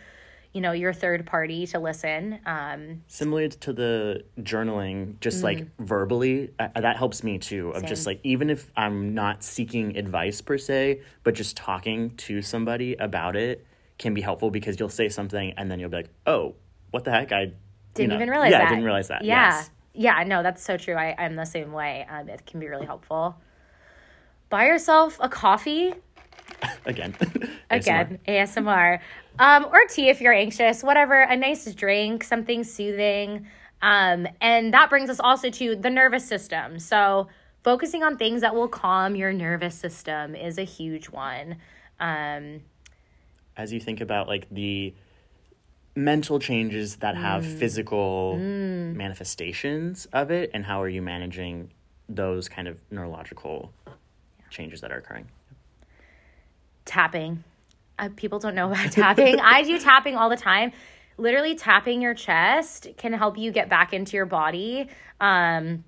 you 0.56 0.62
know, 0.62 0.72
your 0.72 0.94
third 0.94 1.26
party 1.26 1.66
to 1.66 1.78
listen. 1.78 2.38
Um, 2.46 3.02
similar 3.08 3.48
to 3.48 3.74
the 3.74 4.24
journaling 4.40 5.20
just 5.20 5.42
like 5.42 5.66
verbally 5.78 6.50
uh, 6.58 6.68
that 6.80 6.96
helps 6.96 7.22
me 7.22 7.38
too 7.38 7.68
of 7.72 7.84
just 7.84 8.06
like 8.06 8.20
even 8.22 8.48
if 8.48 8.70
i'm 8.76 9.12
not 9.14 9.42
seeking 9.42 9.96
advice 9.96 10.40
per 10.40 10.56
se 10.56 11.00
but 11.24 11.34
just 11.34 11.56
talking 11.58 12.10
to 12.16 12.40
somebody 12.40 12.94
about 12.94 13.36
it 13.36 13.66
can 13.98 14.14
be 14.14 14.22
helpful 14.22 14.50
because 14.50 14.80
you'll 14.80 14.88
say 14.88 15.08
something 15.10 15.52
and 15.58 15.70
then 15.70 15.78
you'll 15.78 15.90
be 15.90 15.96
like 15.98 16.08
oh 16.26 16.54
what 16.90 17.04
the 17.04 17.10
heck 17.10 17.32
i 17.32 17.52
didn't 17.94 18.10
know, 18.10 18.16
even 18.16 18.30
realize 18.30 18.50
that. 18.50 18.58
yeah 18.58 18.58
that. 18.58 18.66
i 18.66 18.70
didn't 18.70 18.84
realize 18.84 19.08
that 19.08 19.24
Yeah. 19.24 19.50
yes 19.50 19.70
Yeah, 19.94 20.24
no, 20.26 20.42
that's 20.42 20.62
so 20.62 20.76
true. 20.76 20.94
I, 20.94 21.14
I'm 21.18 21.36
the 21.36 21.46
same 21.46 21.72
way. 21.72 22.06
Um, 22.08 22.28
it 22.28 22.44
can 22.46 22.60
be 22.60 22.68
really 22.68 22.84
helpful. 22.86 23.34
Buy 24.50 24.66
yourself 24.66 25.16
a 25.20 25.28
coffee 25.28 25.94
again 26.86 27.14
again 27.70 28.18
asmr 28.28 29.00
um, 29.38 29.66
or 29.72 29.80
tea 29.88 30.08
if 30.08 30.20
you're 30.20 30.32
anxious 30.32 30.82
whatever 30.82 31.20
a 31.20 31.36
nice 31.36 31.72
drink 31.74 32.24
something 32.24 32.64
soothing. 32.64 33.46
Um, 33.82 34.26
and 34.40 34.72
that 34.72 34.88
brings 34.90 35.10
us 35.10 35.20
also 35.20 35.50
to 35.50 35.76
the 35.76 35.90
nervous 35.90 36.26
system. 36.26 36.78
So 36.78 37.28
focusing 37.62 38.02
on 38.02 38.16
things 38.16 38.40
that 38.40 38.54
will 38.54 38.68
calm 38.68 39.14
your 39.16 39.32
nervous 39.32 39.74
system 39.74 40.34
is 40.34 40.58
a 40.58 40.64
huge 40.64 41.10
one. 41.10 41.56
Um, 42.00 42.62
as 43.56 43.72
you 43.72 43.80
think 43.80 44.00
about 44.00 44.28
like 44.28 44.46
the 44.50 44.94
mental 45.94 46.38
changes 46.38 46.96
that 46.96 47.16
have 47.16 47.42
Mm. 47.42 47.58
physical 47.58 48.36
manifestations 48.38 50.06
of 50.12 50.30
it 50.30 50.50
and 50.52 50.64
how 50.64 50.80
are 50.82 50.88
you 50.88 51.00
managing 51.02 51.70
those 52.08 52.48
kind 52.48 52.68
of 52.68 52.80
neurological 52.90 53.72
changes 54.50 54.80
that 54.82 54.92
are 54.92 54.98
occurring? 54.98 55.26
Tapping 56.84 57.44
uh, 57.98 58.08
people 58.16 58.38
don't 58.38 58.54
know 58.54 58.70
about 58.70 58.92
tapping. 58.92 59.40
I 59.40 59.62
do 59.62 59.78
tapping 59.78 60.16
all 60.16 60.28
the 60.28 60.36
time. 60.36 60.72
Literally 61.18 61.54
tapping 61.54 62.02
your 62.02 62.14
chest 62.14 62.88
can 62.98 63.12
help 63.12 63.38
you 63.38 63.50
get 63.50 63.68
back 63.68 63.94
into 63.94 64.16
your 64.16 64.26
body 64.26 64.88
um, 65.20 65.84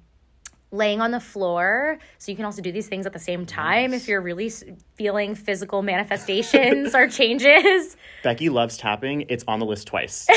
laying 0.71 1.01
on 1.01 1.11
the 1.11 1.21
floor. 1.21 1.99
So 2.19 2.33
you 2.33 2.37
can 2.37 2.45
also 2.47 2.63
do 2.63 2.73
these 2.73 2.89
things 2.89 3.07
at 3.07 3.13
the 3.13 3.19
same 3.19 3.45
time 3.45 3.93
if 3.93 4.09
you're 4.09 4.23
really 4.23 4.51
feeling 4.99 5.35
physical 5.35 5.81
manifestations 5.83 6.95
or 6.95 7.09
changes 7.09 7.97
becky 8.25 8.49
loves 8.49 8.77
tapping 8.77 9.25
it's 9.29 9.45
on 9.49 9.61
the 9.61 9.65
list 9.65 9.87
twice 9.87 10.27
did 10.27 10.37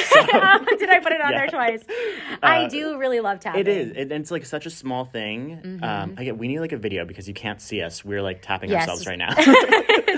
i 0.89 0.99
put 1.01 1.11
it 1.11 1.19
on 1.19 1.31
there 1.31 1.45
Yeah. 1.45 1.49
twice 1.49 1.83
i 2.43 2.67
do 2.67 2.97
really 2.97 3.19
love 3.19 3.39
tapping 3.39 3.61
It 3.61 3.67
is. 3.67 3.91
It, 3.95 4.11
it's 4.11 4.29
like 4.31 4.45
such 4.45 4.65
a 4.65 4.69
small 4.69 5.03
thing. 5.05 5.59
Mm-hmm. 5.63 5.83
Um, 5.83 6.15
again, 6.17 6.37
we 6.37 6.47
need 6.47 6.59
like 6.59 6.71
a 6.71 6.77
video 6.77 7.05
because 7.05 7.27
you 7.27 7.33
can't 7.33 7.59
see 7.61 7.81
us. 7.81 8.05
We're 8.05 8.21
like 8.21 8.41
tapping 8.41 8.69
Yes. 8.69 8.81
ourselves 8.87 9.07
right 9.07 9.17
now. 9.17 9.33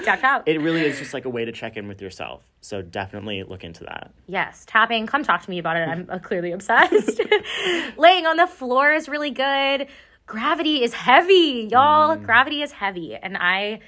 tap 0.04 0.20
tap 0.22 0.44
it 0.48 0.60
really 0.62 0.82
is 0.86 1.00
just 1.00 1.14
like 1.14 1.26
a 1.26 1.30
way 1.30 1.46
to 1.46 1.52
check 1.52 1.78
in 1.78 1.88
with 1.88 2.02
yourself. 2.02 2.44
So 2.62 2.82
definitely 2.82 3.44
look 3.44 3.64
into 3.64 3.84
that. 3.86 4.12
Yes, 4.28 4.66
tapping. 4.68 5.08
Come 5.08 5.24
talk 5.24 5.42
to 5.44 5.50
me 5.50 5.60
about 5.60 5.78
it. 5.78 5.88
I'm 5.88 6.06
uh, 6.10 6.20
clearly 6.20 6.52
obsessed. 6.52 7.20
Laying 7.98 8.26
on 8.26 8.38
the 8.38 8.48
floor 8.48 8.94
is 8.94 9.08
really 9.10 9.32
good. 9.32 9.88
Gravity 10.26 10.84
is 10.84 10.94
heavy, 10.94 11.68
y'all. 11.72 12.16
Gravity 12.16 12.62
is 12.62 12.72
heavy. 12.72 13.16
And 13.16 13.38
I 13.38 13.80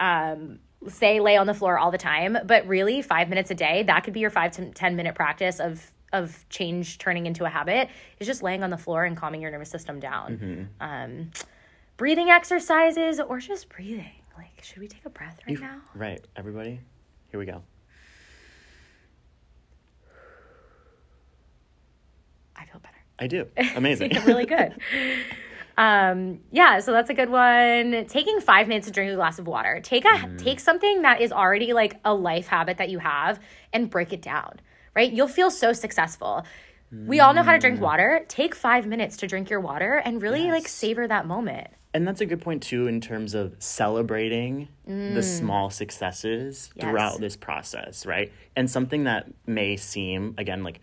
um, 0.00 0.58
say 0.88 1.20
lay 1.20 1.36
on 1.36 1.46
the 1.46 1.54
floor 1.54 1.78
all 1.78 1.90
the 1.90 1.98
time, 1.98 2.38
but 2.44 2.66
really, 2.66 3.02
five 3.02 3.28
minutes 3.28 3.50
a 3.50 3.54
day, 3.54 3.82
that 3.84 4.04
could 4.04 4.14
be 4.14 4.20
your 4.20 4.30
five 4.30 4.52
to 4.52 4.70
10 4.70 4.96
minute 4.96 5.14
practice 5.14 5.60
of 5.60 5.92
of 6.12 6.48
change 6.48 6.96
turning 6.96 7.26
into 7.26 7.44
a 7.44 7.48
habit 7.50 7.88
is 8.18 8.26
just 8.26 8.42
laying 8.42 8.62
on 8.62 8.70
the 8.70 8.78
floor 8.78 9.04
and 9.04 9.14
calming 9.14 9.42
your 9.42 9.50
nervous 9.50 9.68
system 9.68 10.00
down. 10.00 10.70
Um, 10.80 11.30
breathing 11.98 12.30
exercises 12.30 13.20
or 13.20 13.38
just 13.40 13.68
breathing. 13.68 14.10
Like, 14.36 14.62
should 14.62 14.78
we 14.78 14.88
take 14.88 15.04
a 15.04 15.10
breath 15.10 15.38
right 15.46 15.60
now? 15.60 15.82
Right, 15.94 16.24
everybody. 16.34 16.80
Here 17.30 17.38
we 17.38 17.44
go. 17.44 17.62
I 22.56 22.64
feel 22.64 22.80
better. 22.80 22.94
I 23.18 23.26
do. 23.26 23.46
Amazing. 23.76 24.12
really 24.24 24.46
good. 24.46 24.80
Um, 25.78 26.40
yeah, 26.50 26.80
so 26.80 26.90
that's 26.90 27.08
a 27.08 27.14
good 27.14 27.30
one. 27.30 28.04
Taking 28.08 28.40
five 28.40 28.66
minutes 28.66 28.88
to 28.88 28.92
drink 28.92 29.12
a 29.12 29.14
glass 29.14 29.38
of 29.38 29.46
water. 29.46 29.80
Take 29.82 30.04
a 30.04 30.28
take 30.36 30.58
something 30.58 31.02
that 31.02 31.20
is 31.20 31.30
already 31.32 31.72
like 31.72 31.94
a 32.04 32.12
life 32.12 32.48
habit 32.48 32.78
that 32.78 32.88
you 32.90 32.98
have 32.98 33.38
and 33.72 33.88
break 33.88 34.12
it 34.12 34.20
down. 34.20 34.58
Right? 34.96 35.12
You'll 35.12 35.28
feel 35.28 35.50
so 35.52 35.72
successful. 35.72 36.44
We 36.90 37.20
all 37.20 37.32
know 37.34 37.42
how 37.44 37.52
to 37.52 37.58
drink 37.58 37.80
water. 37.80 38.24
Take 38.28 38.54
five 38.54 38.86
minutes 38.86 39.18
to 39.18 39.26
drink 39.28 39.50
your 39.50 39.60
water 39.60 40.02
and 40.04 40.20
really 40.20 40.50
like 40.50 40.66
savor 40.66 41.06
that 41.06 41.26
moment. 41.26 41.68
And 41.94 42.06
that's 42.06 42.20
a 42.20 42.26
good 42.26 42.40
point 42.40 42.62
too 42.64 42.86
in 42.88 43.00
terms 43.00 43.34
of 43.34 43.54
celebrating 43.60 44.68
the 44.86 45.22
small 45.22 45.70
successes 45.70 46.70
Mm. 46.72 46.76
Yes. 46.76 46.84
throughout 46.84 47.20
this 47.20 47.36
process, 47.36 48.04
right? 48.04 48.32
And 48.56 48.68
something 48.70 49.04
that 49.04 49.26
may 49.46 49.76
seem 49.76 50.34
again 50.38 50.64
like 50.64 50.80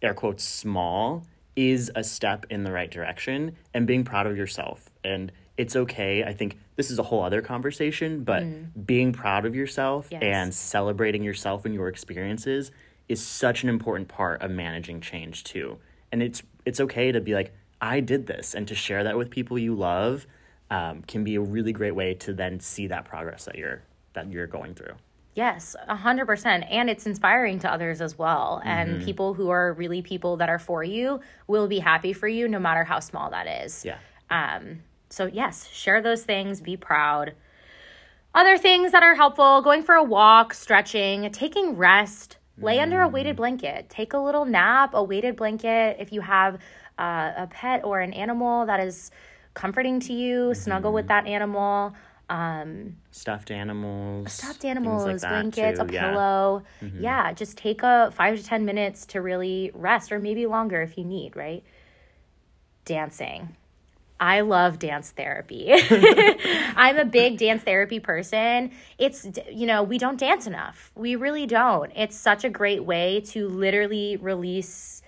air 0.00 0.14
quotes 0.14 0.44
small 0.44 1.26
is 1.56 1.90
a 1.94 2.02
step 2.04 2.46
in 2.50 2.64
the 2.64 2.72
right 2.72 2.90
direction 2.90 3.56
and 3.72 3.86
being 3.86 4.04
proud 4.04 4.26
of 4.26 4.36
yourself. 4.36 4.90
And 5.04 5.30
it's 5.56 5.76
okay. 5.76 6.24
I 6.24 6.32
think 6.32 6.58
this 6.76 6.90
is 6.90 6.98
a 6.98 7.02
whole 7.04 7.22
other 7.22 7.40
conversation, 7.40 8.24
but 8.24 8.42
being 8.86 9.12
proud 9.12 9.46
of 9.46 9.54
yourself 9.54 10.06
Mm. 10.08 10.12
Yes. 10.12 10.22
and 10.22 10.54
celebrating 10.54 11.22
yourself 11.22 11.64
and 11.64 11.74
your 11.74 11.88
experiences 11.88 12.72
is 13.08 13.24
such 13.24 13.62
an 13.62 13.68
important 13.68 14.08
part 14.08 14.42
of 14.42 14.50
managing 14.50 15.00
change 15.00 15.44
too. 15.44 15.78
And 16.10 16.22
it's 16.22 16.42
it's 16.64 16.80
okay 16.80 17.12
to 17.12 17.20
be 17.20 17.34
like, 17.34 17.52
I 17.80 18.00
did 18.00 18.26
this, 18.26 18.54
and 18.54 18.66
to 18.68 18.74
share 18.74 19.04
that 19.04 19.16
with 19.16 19.28
people 19.30 19.58
you 19.58 19.74
love 19.74 20.26
um, 20.70 21.02
can 21.02 21.22
be 21.22 21.34
a 21.34 21.40
really 21.40 21.72
great 21.72 21.94
way 21.94 22.14
to 22.14 22.32
then 22.32 22.58
see 22.60 22.86
that 22.88 23.04
progress 23.04 23.44
that 23.44 23.56
you're 23.56 23.82
that 24.14 24.30
you're 24.32 24.46
going 24.46 24.74
through. 24.74 24.94
Yes, 25.34 25.74
a 25.88 25.96
hundred 25.96 26.26
percent. 26.26 26.64
And 26.70 26.88
it's 26.88 27.06
inspiring 27.06 27.58
to 27.60 27.72
others 27.72 28.00
as 28.00 28.16
well. 28.18 28.62
And 28.64 28.90
Mm-hmm. 28.96 29.04
people 29.04 29.34
who 29.34 29.50
are 29.50 29.72
really 29.72 30.00
people 30.02 30.36
that 30.36 30.48
are 30.48 30.58
for 30.58 30.84
you 30.84 31.20
will 31.46 31.66
be 31.66 31.80
happy 31.80 32.12
for 32.12 32.28
you 32.28 32.48
no 32.48 32.58
matter 32.58 32.84
how 32.84 33.00
small 33.00 33.30
that 33.30 33.46
is. 33.64 33.84
Yeah. 33.84 33.98
Um, 34.30 34.80
so 35.10 35.26
yes, 35.26 35.68
share 35.68 36.00
those 36.00 36.22
things, 36.24 36.60
be 36.60 36.76
proud. 36.76 37.34
Other 38.34 38.58
things 38.58 38.92
that 38.92 39.02
are 39.02 39.14
helpful, 39.14 39.62
going 39.62 39.82
for 39.82 39.94
a 39.94 40.02
walk, 40.02 40.54
stretching, 40.54 41.30
taking 41.30 41.76
rest, 41.76 42.38
lay 42.60 42.80
under 42.80 43.00
a 43.00 43.08
weighted 43.08 43.36
blanket, 43.36 43.88
take 43.90 44.12
a 44.12 44.18
little 44.18 44.44
nap, 44.44 44.90
a 44.94 45.02
weighted 45.02 45.36
blanket. 45.36 45.96
If 46.00 46.12
you 46.12 46.20
have 46.20 46.54
uh, 46.98 47.32
a 47.36 47.48
pet 47.48 47.84
or 47.84 48.00
an 48.00 48.12
animal 48.12 48.66
that 48.66 48.80
is 48.80 49.10
comforting 49.54 50.00
to 50.00 50.12
you, 50.12 50.54
snuggle 50.54 50.92
with 50.92 51.06
that 51.08 51.26
animal. 51.26 51.94
Um, 52.30 52.96
Stuffed 53.10 53.50
animals. 53.50 54.32
stuffed 54.32 54.64
animals, 54.64 55.04
like 55.04 55.20
blankets, 55.20 55.78
too. 55.78 55.86
a 55.86 55.92
Yeah. 55.92 56.04
Mm-hmm. 56.04 56.12
pillow. 56.14 56.62
Yeah, 57.00 57.32
just 57.34 57.58
take 57.58 57.82
a 57.82 58.10
five 58.14 58.38
to 58.38 58.44
10 58.44 58.64
minutes 58.64 59.06
to 59.06 59.20
really 59.20 59.70
rest, 59.74 60.10
or 60.10 60.18
maybe 60.18 60.46
longer 60.46 60.80
if 60.82 60.96
you 60.96 61.04
need, 61.04 61.36
right? 61.36 61.62
Dancing. 62.84 63.56
I 64.20 64.40
love 64.40 64.78
dance 64.78 65.10
therapy. 65.10 65.70
I'm 66.76 66.96
a 66.98 67.04
big 67.04 67.36
dance 67.36 67.62
therapy 67.62 67.98
person. 68.00 68.70
It's, 68.96 69.26
you 69.50 69.66
know, 69.66 69.82
we 69.82 69.98
don't 69.98 70.18
dance 70.18 70.46
enough. 70.46 70.92
We 70.94 71.16
really 71.16 71.46
don't. 71.46 71.90
It's 71.96 72.16
such 72.16 72.44
a 72.44 72.48
great 72.48 72.84
way 72.84 73.20
to 73.28 73.48
literally 73.48 74.16
release 74.16 75.02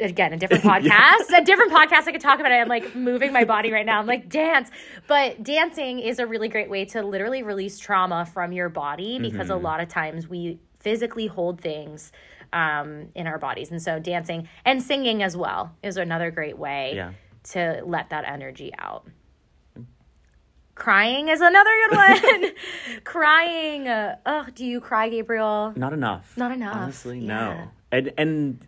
again 0.00 0.32
a 0.32 0.36
different 0.36 0.64
podcast 0.72 1.36
a 1.36 1.44
different 1.44 1.72
podcast 1.72 2.06
i 2.08 2.12
could 2.12 2.20
talk 2.20 2.40
about 2.40 2.50
it. 2.52 2.56
I'm 2.56 2.68
like 2.68 2.94
moving 2.94 3.32
my 3.32 3.44
body 3.44 3.70
right 3.72 3.86
now. 3.86 3.98
I'm 4.00 4.06
like 4.06 4.28
dance. 4.28 4.70
But 5.06 5.42
dancing 5.42 5.98
is 6.00 6.18
a 6.18 6.26
really 6.26 6.48
great 6.48 6.68
way 6.70 6.84
to 6.86 7.02
literally 7.02 7.42
release 7.42 7.78
trauma 7.78 8.26
from 8.26 8.52
your 8.52 8.68
body 8.68 9.18
because 9.18 9.50
a 9.50 9.56
lot 9.56 9.80
of 9.80 9.88
times 9.88 10.28
we 10.28 10.58
physically 10.80 11.26
hold 11.26 11.60
things 11.60 12.12
um, 12.52 13.08
in 13.14 13.26
our 13.26 13.38
bodies. 13.38 13.70
And 13.70 13.80
so 13.82 13.98
dancing 13.98 14.48
and 14.64 14.82
singing 14.82 15.22
as 15.22 15.36
well 15.36 15.74
is 15.82 15.96
another 15.96 16.30
great 16.30 16.58
way 16.58 16.92
Yeah. 16.96 17.12
to 17.52 17.82
let 17.84 18.10
that 18.10 18.24
energy 18.26 18.72
out. 18.78 19.06
Crying 20.74 21.28
is 21.28 21.40
another 21.40 21.70
good 21.88 21.96
one. 21.96 22.50
Crying 23.04 23.86
uh, 23.88 24.16
oh 24.26 24.46
do 24.54 24.64
you 24.66 24.80
cry 24.80 25.08
gabriel? 25.08 25.72
Not 25.76 25.92
enough. 25.92 26.36
Not 26.36 26.50
enough, 26.52 26.76
Honestly, 26.76 27.20
yeah. 27.20 27.26
no. 27.26 27.68
And 27.92 28.12
and 28.18 28.66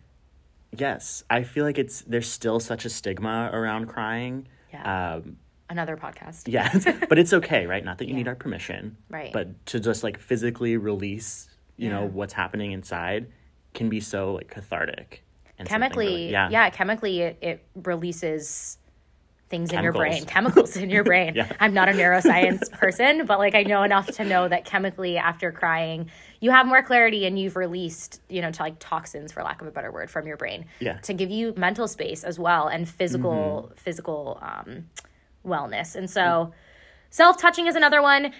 yes, 0.75 1.23
I 1.29 1.43
feel 1.43 1.65
like 1.65 1.77
it's 1.77 2.01
there's 2.01 2.29
still 2.29 2.59
such 2.59 2.85
a 2.85 2.89
stigma 2.89 3.49
around 3.53 3.87
crying. 3.87 4.47
Yeah. 4.73 5.15
Um, 5.15 5.37
another 5.69 5.97
podcast 5.97 6.43
yeah, 6.47 6.71
but 7.09 7.17
it's 7.17 7.33
okay, 7.33 7.65
right? 7.65 7.83
Not 7.83 7.97
that 7.99 8.07
you 8.07 8.13
need 8.13 8.27
our 8.27 8.35
permission, 8.35 8.97
Right. 9.09 9.31
But 9.33 9.65
to 9.67 9.79
just 9.79 10.03
like 10.03 10.19
physically 10.19 10.77
release, 10.77 11.49
you 11.77 11.89
know, 11.89 12.05
what's 12.05 12.33
happening 12.33 12.71
inside, 12.71 13.27
can 13.73 13.89
be 13.89 13.99
so 13.99 14.33
like 14.33 14.49
cathartic. 14.49 15.23
And 15.59 15.67
chemically 15.67 16.05
really- 16.05 16.31
yeah. 16.31 16.69
chemically 16.69 17.21
it, 17.21 17.37
it 17.41 17.65
releases 17.75 18.77
things 19.49 19.71
in 19.71 19.81
your 19.81 19.93
brain 19.93 20.25
chemicals 20.25 20.75
in 20.75 20.89
your 20.89 21.03
brain 21.11 21.33
Yeah. 21.35 21.51
i'm 21.59 21.73
not 21.73 21.87
a 21.89 21.93
neuroscience 21.93 22.69
person 22.83 23.25
but 23.25 23.39
like 23.39 23.55
i 23.55 23.63
know 23.63 23.83
enough 23.83 24.07
to 24.17 24.23
know 24.25 24.47
that 24.47 24.65
chemically 24.65 25.17
after 25.17 25.51
crying 25.51 26.09
you 26.41 26.51
have 26.51 26.65
more 26.67 26.83
clarity 26.83 27.25
and 27.25 27.39
you've 27.39 27.55
released 27.55 28.21
you 28.29 28.41
know 28.41 28.51
to 28.51 28.61
like 28.61 28.75
toxins 28.79 29.31
for 29.31 29.43
lack 29.43 29.61
of 29.61 29.67
a 29.67 29.71
better 29.71 29.91
word 29.91 30.09
from 30.09 30.27
your 30.27 30.37
brain 30.37 30.65
Yeah. 30.79 30.97
to 30.99 31.13
give 31.13 31.29
you 31.29 31.53
mental 31.55 31.87
space 31.87 32.23
as 32.23 32.37
well 32.37 32.67
and 32.67 32.87
physical 32.89 33.71
physical 33.77 34.39
um, 34.41 34.87
wellness 35.45 35.95
and 35.95 36.09
so 36.09 36.51
self-touching 37.09 37.67
is 37.67 37.75
another 37.75 38.01
one 38.01 38.33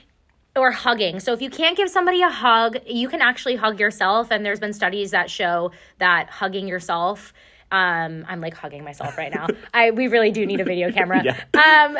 or 0.57 0.71
hugging. 0.71 1.19
So 1.19 1.33
if 1.33 1.41
you 1.41 1.51
can't 1.51 1.77
give 1.77 1.87
somebody 1.87 2.23
a 2.23 2.29
hug, 2.29 2.77
you 2.87 3.07
can 3.09 3.21
actually 3.21 3.55
hug 3.57 3.79
yourself. 3.79 4.31
And 4.31 4.43
there's 4.43 4.59
been 4.59 4.73
studies 4.73 5.11
that 5.11 5.29
show 5.29 5.71
that 5.99 6.31
hugging 6.31 6.67
yourself. 6.67 7.31
Um, 7.71 8.25
I'm 8.27 8.39
like 8.39 8.53
hugging 8.53 8.83
myself 8.83 9.17
right 9.17 9.33
now. 9.33 9.47
I 9.73 9.91
we 9.91 10.07
really 10.07 10.31
do 10.31 10.45
need 10.45 10.59
a 10.59 10.63
video 10.63 10.91
camera. 10.91 11.21
Yeah. 11.27 11.35
Um, 11.53 11.97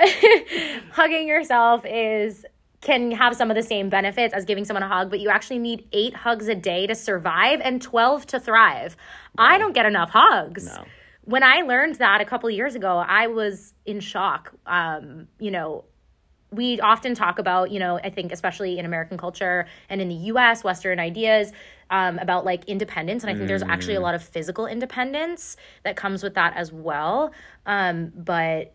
hugging 0.91 1.27
yourself 1.27 1.86
is 1.86 2.45
can 2.82 3.12
have 3.12 3.36
some 3.36 3.49
of 3.49 3.56
the 3.56 3.63
same 3.63 3.89
benefits 3.89 4.34
as 4.34 4.45
giving 4.45 4.63
someone 4.63 4.84
a 4.84 4.88
hug, 4.88 5.10
but 5.10 5.19
you 5.19 5.30
actually 5.30 5.60
need 5.60 5.88
eight 5.91 6.15
hugs 6.15 6.47
a 6.47 6.56
day 6.56 6.88
to 6.88 6.95
survive 6.95 7.60
and 7.63 7.82
12 7.82 8.27
to 8.27 8.39
thrive. 8.39 8.95
I 9.38 9.58
don't 9.58 9.73
get 9.73 9.86
enough 9.86 10.12
hugs. 10.12 10.65
No. 10.65 10.86
When 11.23 11.43
I 11.43 11.62
learned 11.62 11.95
that 11.95 12.21
a 12.21 12.25
couple 12.25 12.47
of 12.47 12.56
years 12.56 12.75
ago, 12.75 12.97
I 12.97 13.27
was 13.27 13.73
in 13.86 13.99
shock. 13.99 14.53
Um, 14.65 15.27
you 15.39 15.51
know, 15.51 15.84
we 16.51 16.80
often 16.80 17.15
talk 17.15 17.39
about, 17.39 17.71
you 17.71 17.80
know, 17.80 17.99
I 18.01 18.10
think 18.10 18.32
especially 18.32 18.80
in 18.80 18.86
American 18.86 19.17
culture 19.17 19.67
and 19.89 19.99
in 19.99 20.08
the 20.08 20.15
US, 20.32 20.63
Western 20.63 20.99
ideas 20.99 21.51
um, 21.89 22.19
about 22.19 22.45
like 22.45 22.65
independence. 22.65 23.23
And 23.23 23.32
I 23.32 23.36
think 23.36 23.47
there's 23.47 23.63
actually 23.63 23.95
a 23.95 24.02
lot 24.02 24.15
of 24.15 24.23
physical 24.23 24.65
independence 24.67 25.58
that 25.84 25.95
comes 25.95 26.23
with 26.23 26.36
that 26.36 26.56
as 26.56 26.71
well. 26.71 27.32
Um, 27.65 28.12
but 28.15 28.73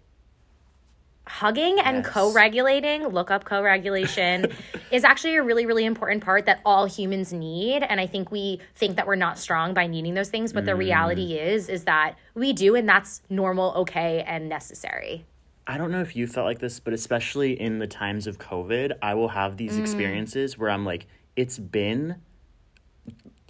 hugging 1.27 1.79
and 1.79 1.99
Yes. 1.99 2.07
co-regulating 2.07 3.07
look 3.07 3.31
up 3.31 3.45
co-regulation 3.45 4.49
is 4.91 5.05
actually 5.05 5.37
a 5.37 5.43
really 5.43 5.67
really 5.67 5.85
important 5.85 6.23
part 6.25 6.47
that 6.47 6.61
all 6.65 6.85
humans 6.85 7.33
need 7.33 7.85
and 7.85 8.01
i 8.01 8.07
think 8.09 8.33
we 8.33 8.61
think 8.75 8.97
that 8.97 9.07
we're 9.07 9.15
not 9.15 9.39
strong 9.39 9.73
by 9.73 9.87
needing 9.87 10.15
those 10.15 10.31
things 10.31 10.53
but 10.53 10.65
the 10.65 10.75
reality 10.75 11.35
is 11.39 11.69
is 11.69 11.85
that 11.85 12.17
we 12.35 12.53
do 12.53 12.75
and 12.75 12.89
that's 12.89 13.23
normal 13.31 13.73
okay 13.75 14.25
and 14.27 14.49
necessary 14.49 15.25
I 15.65 15.79
don't 15.79 15.93
know 15.93 16.01
if 16.01 16.17
you 16.17 16.27
felt 16.27 16.45
like 16.45 16.59
this, 16.59 16.81
but 16.81 16.93
especially 16.93 17.53
in 17.59 17.79
the 17.79 17.87
times 17.87 18.27
of 18.27 18.37
COVID, 18.41 18.95
I 19.01 19.15
will 19.15 19.29
have 19.29 19.57
these 19.59 19.77
Mm. 19.77 19.79
experiences 19.79 20.59
where 20.59 20.69
I'm 20.69 20.85
like, 20.85 21.07
it's 21.37 21.57
been, 21.57 22.17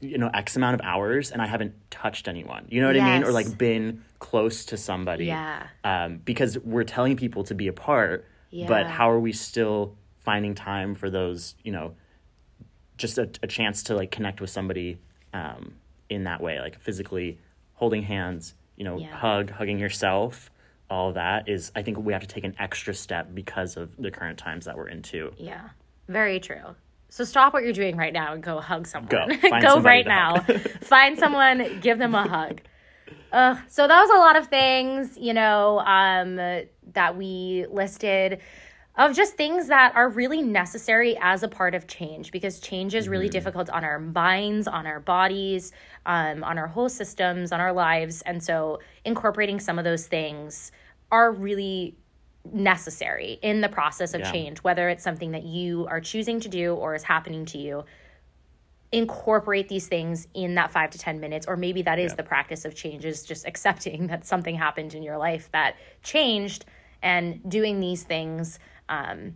you 0.00 0.18
know, 0.18 0.30
X 0.34 0.56
amount 0.56 0.74
of 0.74 0.80
hours 0.82 1.30
and 1.30 1.40
I 1.40 1.46
haven't 1.46 1.74
touched 1.90 2.26
anyone. 2.26 2.66
You 2.68 2.80
know 2.80 2.88
what 2.88 2.96
I 2.96 3.12
mean? 3.14 3.24
Or 3.24 3.30
like 3.30 3.56
been 3.56 4.02
close 4.18 4.64
to 4.66 4.76
somebody. 4.76 5.26
Yeah. 5.26 5.66
Um, 5.84 6.18
because 6.24 6.58
we're 6.58 6.82
telling 6.84 7.16
people 7.16 7.44
to 7.44 7.54
be 7.54 7.68
apart, 7.68 8.26
Yeah. 8.50 8.66
but 8.66 8.86
how 8.86 9.10
are 9.10 9.20
we 9.20 9.32
still 9.32 9.96
finding 10.18 10.54
time 10.54 10.94
for 10.96 11.08
those, 11.08 11.54
you 11.62 11.70
know, 11.72 11.94
just 12.96 13.16
a, 13.18 13.28
a 13.42 13.46
chance 13.46 13.84
to 13.84 13.94
like 13.94 14.10
connect 14.10 14.40
with 14.40 14.50
somebody 14.50 14.98
um, 15.32 15.74
in 16.08 16.24
that 16.24 16.40
way, 16.40 16.60
like 16.60 16.80
physically 16.80 17.38
holding 17.74 18.02
hands, 18.02 18.54
you 18.76 18.84
know, 18.84 18.98
Yeah. 18.98 19.06
hug, 19.16 19.50
hugging 19.50 19.78
yourself, 19.78 20.50
all 20.90 21.12
that 21.12 21.48
is, 21.48 21.70
I 21.76 21.82
think 21.82 21.98
we 21.98 22.12
have 22.12 22.22
to 22.22 22.28
take 22.28 22.44
an 22.44 22.54
extra 22.58 22.92
step 22.92 23.28
because 23.34 23.76
of 23.76 23.96
the 23.96 24.10
current 24.10 24.38
times 24.38 24.64
that 24.66 24.76
we're 24.76 24.88
into. 24.88 25.32
Yeah, 25.38 25.70
very 26.08 26.38
true. 26.38 26.74
So 27.12 27.24
stop 27.24 27.52
what 27.52 27.62
you're 27.62 27.74
doing 27.74 27.98
right 27.98 28.12
now 28.12 28.32
and 28.32 28.42
go 28.42 28.58
hug 28.58 28.86
someone. 28.86 29.38
Go. 29.38 29.60
Go, 29.60 29.80
right 29.82 30.06
now. 30.06 30.40
Find 30.80 31.18
someone, 31.18 31.78
give 31.80 31.98
them 31.98 32.14
a 32.14 32.26
hug. 32.26 32.62
Ugh. 33.32 33.58
so 33.68 33.86
that 33.86 34.00
was 34.00 34.10
a 34.10 34.18
lot 34.18 34.36
of 34.36 34.46
things, 34.46 35.18
you 35.18 35.34
know, 35.34 35.80
um, 35.80 36.36
that 36.36 37.14
we 37.14 37.66
listed 37.70 38.40
of 38.96 39.14
just 39.14 39.34
things 39.34 39.68
that 39.68 39.94
are 39.94 40.08
really 40.08 40.40
necessary 40.40 41.18
as 41.20 41.42
a 41.42 41.48
part 41.48 41.74
of 41.74 41.86
change 41.86 42.32
because 42.32 42.60
change 42.60 42.94
is 42.94 43.10
really 43.10 43.28
difficult 43.28 43.68
on 43.68 43.84
our 43.84 43.98
minds, 43.98 44.66
on 44.66 44.86
our 44.86 45.00
bodies, 45.00 45.72
um, 46.06 46.42
on 46.42 46.56
our 46.56 46.66
whole 46.66 46.88
systems, 46.88 47.52
on 47.52 47.60
our 47.60 47.74
lives. 47.74 48.22
And 48.22 48.42
so 48.42 48.80
incorporating 49.04 49.60
some 49.60 49.78
of 49.78 49.84
those 49.84 50.06
things 50.06 50.72
are 51.10 51.30
really 51.30 51.94
necessary 52.50 53.38
in 53.42 53.60
the 53.60 53.68
process 53.68 54.14
of 54.14 54.20
Yeah. 54.20 54.32
change, 54.32 54.58
whether 54.58 54.88
it's 54.88 55.04
something 55.04 55.32
that 55.32 55.44
you 55.44 55.86
are 55.88 56.00
choosing 56.00 56.40
to 56.40 56.48
do 56.48 56.74
or 56.74 56.94
is 56.94 57.04
happening 57.04 57.44
to 57.46 57.58
you. 57.58 57.84
Incorporate 58.90 59.68
these 59.68 59.86
things 59.88 60.28
in 60.34 60.56
that 60.56 60.70
five 60.70 60.90
to 60.90 60.98
10 60.98 61.18
minutes, 61.18 61.46
or 61.46 61.56
maybe 61.56 61.80
that 61.82 61.98
is 61.98 62.14
the 62.14 62.22
practice 62.22 62.64
of 62.64 62.74
change, 62.74 63.04
is 63.04 63.24
just 63.24 63.46
accepting 63.46 64.06
that 64.08 64.26
something 64.26 64.54
happened 64.54 64.94
in 64.94 65.02
your 65.02 65.16
life 65.16 65.50
that 65.52 65.76
changed, 66.02 66.66
and 67.02 67.40
doing 67.48 67.80
these 67.80 68.02
things 68.02 68.58
um, 68.88 69.34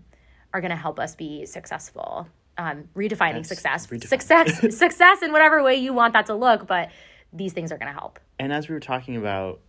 are 0.53 0.61
going 0.61 0.71
to 0.71 0.77
help 0.77 1.01
us 1.01 1.14
be 1.14 1.47
successful. 1.47 2.29
Um, 2.59 2.88
redefining 2.95 3.45
success, 3.47 3.87
redefine. 3.87 4.09
success, 4.09 4.77
success 4.79 5.23
in 5.23 5.33
whatever 5.33 5.62
way 5.62 5.77
you 5.77 5.92
want 5.92 6.12
that 6.14 6.27
to 6.27 6.35
look, 6.35 6.66
but 6.66 6.90
these 7.33 7.53
things 7.53 7.71
are 7.73 7.79
going 7.79 7.92
to 7.92 7.99
help. 7.99 8.19
And 8.38 8.53
as 8.53 8.69
we 8.69 8.75
were 8.75 8.81
talking 8.81 9.16
about, 9.16 9.61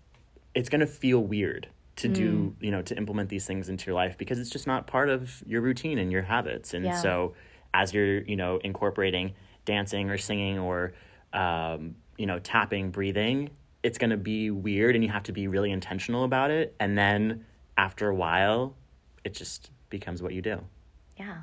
it's 0.54 0.69
going 0.69 0.82
to 0.82 0.88
feel 0.88 1.19
weird 1.23 1.67
to 1.97 2.07
do, 2.07 2.55
Mm. 2.60 2.63
you 2.63 2.71
know, 2.71 2.81
to 2.81 2.95
implement 2.97 3.29
these 3.29 3.45
things 3.45 3.69
into 3.69 3.86
your 3.88 3.95
life 3.95 4.17
because 4.17 4.39
it's 4.39 4.49
just 4.49 4.67
not 4.67 4.88
part 4.88 5.10
of 5.10 5.43
your 5.45 5.62
routine 5.62 5.97
and 5.97 6.12
your 6.12 6.21
habits. 6.23 6.73
And 6.73 6.86
Yeah. 6.86 6.91
so 6.93 7.36
as 7.73 7.93
you're, 7.93 8.21
you 8.23 8.36
know, 8.36 8.57
incorporating 8.63 9.33
dancing 9.65 10.10
or 10.10 10.17
singing 10.17 10.57
or, 10.60 10.93
um, 11.33 11.95
you 12.17 12.25
know, 12.25 12.39
tapping, 12.39 12.89
breathing, 12.91 13.49
it's 13.83 13.97
going 13.97 14.10
to 14.12 14.17
be 14.17 14.49
weird 14.49 14.95
and 14.95 15.03
you 15.03 15.10
have 15.10 15.23
to 15.23 15.31
be 15.33 15.47
really 15.47 15.71
intentional 15.71 16.23
about 16.23 16.51
it. 16.51 16.75
And 16.79 16.97
then 16.97 17.45
after 17.77 18.10
a 18.10 18.15
while, 18.15 18.75
it 19.23 19.33
just 19.33 19.71
becomes 19.89 20.21
what 20.23 20.33
you 20.33 20.41
do. 20.41 20.63
Yeah. 21.17 21.41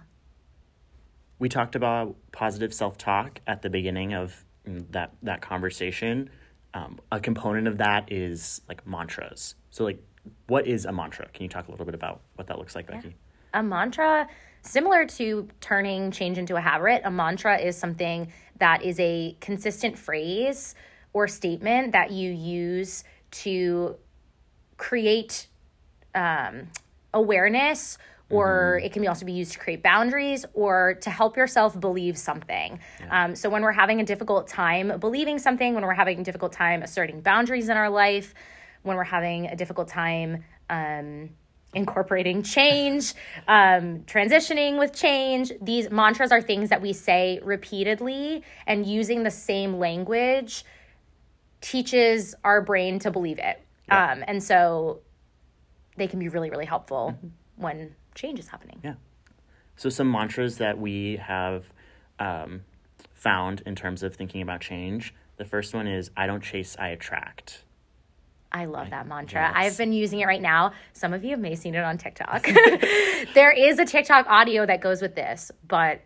We 1.38 1.48
talked 1.48 1.74
about 1.74 2.16
positive 2.32 2.72
self 2.72 2.96
talk 2.96 3.40
at 3.46 3.62
the 3.62 3.70
beginning 3.70 4.14
of 4.14 4.44
mm, 4.66 4.84
that 4.92 5.12
that 5.22 5.42
conversation, 5.42 6.30
um, 6.74 6.98
a 7.12 7.20
component 7.20 7.66
of 7.68 7.78
that 7.78 8.10
is 8.10 8.60
like 8.68 8.86
mantras. 8.86 9.54
So 9.70 9.84
like, 9.84 10.02
what 10.46 10.66
is 10.66 10.84
a 10.84 10.92
mantra? 10.92 11.28
Can 11.32 11.42
you 11.42 11.48
talk 11.48 11.68
a 11.68 11.70
little 11.70 11.87
bit 11.87 11.94
about 11.94 12.20
what 12.34 12.46
that 12.48 12.58
looks 12.58 12.74
like, 12.74 12.87
Becky? 12.87 13.16
a 13.54 13.62
mantra 13.62 14.28
similar 14.62 15.06
to 15.06 15.48
turning 15.60 16.10
change 16.10 16.37
into 16.37 16.56
a 16.56 16.60
habit 16.60 17.00
a 17.04 17.10
mantra 17.10 17.56
is 17.56 17.76
something 17.76 18.30
that 18.58 18.82
is 18.82 18.98
a 19.00 19.37
consistent 19.40 19.96
phrase 19.96 20.74
or 21.12 21.28
statement 21.28 21.92
that 21.92 22.10
you 22.10 22.30
use 22.30 23.04
to 23.30 23.96
create 24.76 25.46
um, 26.14 26.68
awareness 27.14 27.96
or 28.30 28.80
it 28.82 28.92
can 28.92 29.06
also 29.06 29.24
be 29.24 29.32
used 29.32 29.52
to 29.52 29.58
create 29.60 29.80
boundaries 29.80 30.44
or 30.54 30.94
to 31.02 31.10
help 31.10 31.37
yourself 31.37 31.78
believe 31.78 32.18
something. 32.18 32.80
Um, 33.08 33.37
so, 33.37 33.48
when 33.48 33.62
we're 33.62 33.70
having 33.70 34.00
a 34.00 34.04
difficult 34.04 34.48
time 34.48 34.98
believing 34.98 35.38
something, 35.38 35.74
when 35.74 35.84
we're 35.84 35.94
having 35.94 36.18
a 36.18 36.24
difficult 36.24 36.52
time 36.52 36.82
asserting 36.82 37.20
boundaries 37.20 37.68
in 37.68 37.76
our 37.76 37.90
life, 37.90 38.34
when 38.85 38.97
we're 38.97 39.05
having 39.05 39.47
a 39.47 39.57
difficult 39.57 39.88
time 39.88 40.44
um, 40.70 41.31
incorporating 41.75 42.42
change, 42.42 43.14
um, 43.49 44.01
transitioning 44.07 44.79
with 44.79 44.94
change, 44.94 45.53
these 45.61 45.90
mantras 45.90 46.31
are 46.31 46.40
things 46.40 46.70
that 46.70 46.81
we 46.81 46.92
say 46.92 47.40
repeatedly, 47.42 48.44
and 48.66 48.87
using 48.87 49.25
the 49.25 49.31
same 49.31 49.79
language 49.79 50.64
teaches 51.61 52.35
our 52.44 52.62
brain 52.62 52.99
to 53.01 53.11
believe 53.11 53.38
it. 53.38 53.61
Um, 53.90 54.25
and 54.27 54.42
so, 54.42 55.01
they 55.97 56.07
can 56.07 56.18
be 56.18 56.29
really, 56.29 56.51
really 56.51 56.64
helpful 56.66 57.18
when 57.57 57.94
change 58.14 58.38
is 58.38 58.49
happening. 58.49 58.81
Yeah. 58.83 58.94
So 59.77 59.88
some 59.88 60.11
mantras 60.11 60.59
that 60.59 60.79
we 60.79 61.16
have 61.16 61.73
um, 62.18 62.62
found 63.12 63.62
in 63.66 63.75
terms 63.75 64.03
of 64.03 64.14
thinking 64.14 64.42
about 64.42 64.61
change. 64.61 65.14
The 65.37 65.44
first 65.44 65.75
one 65.75 65.87
is 65.87 66.11
"I 66.16 66.27
don't 66.27 66.42
chase, 66.42 66.77
I 66.79 66.88
attract." 66.88 67.64
I 68.54 68.66
love 68.66 68.90
that 68.90 69.08
mantra. 69.08 69.40
yes. 69.40 69.52
I've 69.56 69.76
been 69.76 69.92
using 69.92 70.20
it 70.20 70.26
right 70.26 70.40
now. 70.40 70.72
Some 70.92 71.12
of 71.12 71.24
you 71.24 71.36
may 71.36 71.50
have 71.50 71.58
seen 71.58 71.74
it 71.74 71.82
on 71.82 71.98
TikTok. 71.98 72.44
there 73.34 73.50
is 73.50 73.80
a 73.80 73.84
TikTok 73.84 74.28
audio 74.28 74.64
that 74.64 74.80
goes 74.80 75.02
with 75.02 75.16
this, 75.16 75.50
but 75.66 76.00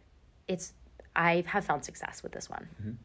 it's 0.48 0.72
I 1.14 1.44
have 1.46 1.66
found 1.66 1.84
success 1.84 2.22
with 2.22 2.32
this 2.32 2.48
one. 2.48 2.98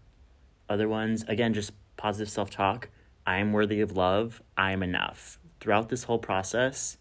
Other 0.69 0.87
ones, 0.87 1.25
again, 1.27 1.53
just 1.53 1.73
positive 1.97 2.29
self 2.29 2.51
talk. 2.51 2.87
I 3.27 3.39
am 3.39 3.51
worthy 3.51 3.81
of 3.81 3.97
love. 3.97 4.41
I 4.55 4.71
am 4.71 4.81
enough. 4.81 5.39
Throughout 5.59 5.89
this 5.89 6.03
whole 6.03 6.19
process, 6.19 6.97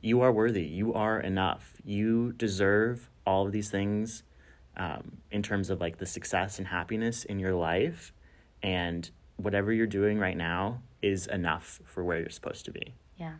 you 0.00 0.20
are 0.20 0.32
worthy. 0.32 0.62
You 0.62 0.94
are 0.94 1.18
enough. 1.18 1.74
You 1.84 2.32
deserve 2.32 3.10
all 3.26 3.46
of 3.46 3.52
these 3.52 3.70
things 3.70 4.22
um, 4.76 5.18
in 5.32 5.42
terms 5.42 5.68
of 5.68 5.80
like 5.80 5.98
the 5.98 6.06
success 6.06 6.58
and 6.58 6.68
happiness 6.68 7.24
in 7.24 7.40
your 7.40 7.54
life. 7.54 8.12
And 8.62 9.10
whatever 9.36 9.72
you're 9.72 9.88
doing 9.88 10.20
right 10.20 10.36
now 10.36 10.80
is 11.02 11.26
enough 11.26 11.80
for 11.84 12.02
where 12.04 12.20
you're 12.20 12.30
supposed 12.30 12.64
to 12.64 12.70
be. 12.70 12.94
Yeah. 13.16 13.34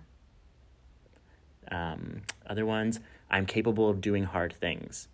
Um, 1.70 2.22
other 2.46 2.66
ones, 2.66 3.00
I'm 3.30 3.46
capable 3.46 3.88
of 3.88 4.00
doing 4.00 4.24
hard 4.24 4.52
things. 4.52 5.08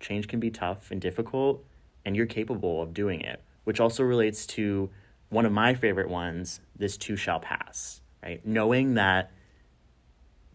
Change 0.00 0.28
can 0.28 0.40
be 0.40 0.50
tough 0.50 0.90
and 0.90 1.00
difficult, 1.00 1.64
and 2.04 2.16
you're 2.16 2.26
capable 2.26 2.80
of 2.82 2.94
doing 2.94 3.20
it, 3.20 3.42
which 3.64 3.80
also 3.80 4.02
relates 4.02 4.46
to 4.46 4.90
one 5.28 5.46
of 5.46 5.52
my 5.52 5.74
favorite 5.74 6.08
ones 6.08 6.60
this 6.76 6.96
too 6.96 7.16
shall 7.16 7.40
pass, 7.40 8.00
right? 8.22 8.44
Knowing 8.46 8.94
that 8.94 9.30